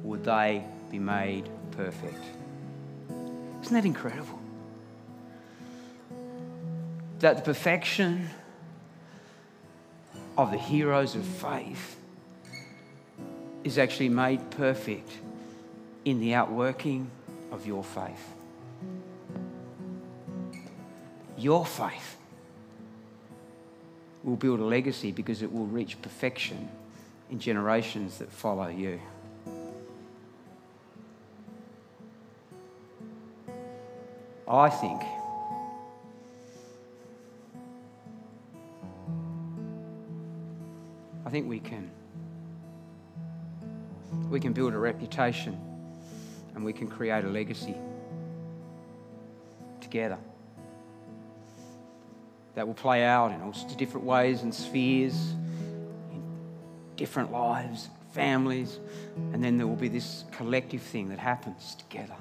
would 0.03 0.23
they 0.23 0.63
be 0.89 0.99
made 0.99 1.49
perfect. 1.71 2.23
Isn't 3.61 3.73
that 3.73 3.85
incredible? 3.85 4.39
That 7.19 7.37
the 7.37 7.43
perfection 7.43 8.29
of 10.37 10.51
the 10.51 10.57
heroes 10.57 11.15
of 11.15 11.23
faith 11.23 11.97
is 13.63 13.77
actually 13.77 14.09
made 14.09 14.49
perfect 14.51 15.11
in 16.03 16.19
the 16.19 16.33
outworking 16.33 17.11
of 17.51 17.67
your 17.67 17.83
faith. 17.83 18.33
Your 21.37 21.65
faith 21.65 22.17
will 24.23 24.35
build 24.35 24.59
a 24.59 24.63
legacy 24.63 25.11
because 25.11 25.41
it 25.41 25.51
will 25.51 25.65
reach 25.65 26.01
perfection 26.01 26.69
in 27.29 27.39
generations 27.39 28.19
that 28.19 28.31
follow 28.31 28.67
you. 28.67 28.99
I 34.47 34.69
think 34.69 35.01
I 41.25 41.29
think 41.29 41.47
we 41.47 41.59
can 41.59 41.89
we 44.29 44.41
can 44.41 44.51
build 44.51 44.73
a 44.73 44.77
reputation 44.77 45.57
and 46.53 46.65
we 46.65 46.73
can 46.73 46.87
create 46.89 47.23
a 47.23 47.29
legacy 47.29 47.75
together 49.79 50.17
that 52.55 52.67
will 52.67 52.73
play 52.73 53.03
out 53.03 53.31
in 53.31 53.41
all 53.41 53.53
sorts 53.53 53.73
of 53.73 53.79
different 53.79 54.05
ways 54.05 54.41
and 54.41 54.53
spheres, 54.53 55.33
in 56.11 56.21
different 56.95 57.31
lives, 57.31 57.89
families, 58.13 58.79
and 59.33 59.43
then 59.43 59.57
there 59.57 59.67
will 59.67 59.75
be 59.75 59.87
this 59.87 60.25
collective 60.31 60.81
thing 60.81 61.09
that 61.09 61.19
happens 61.19 61.75
together. 61.75 62.15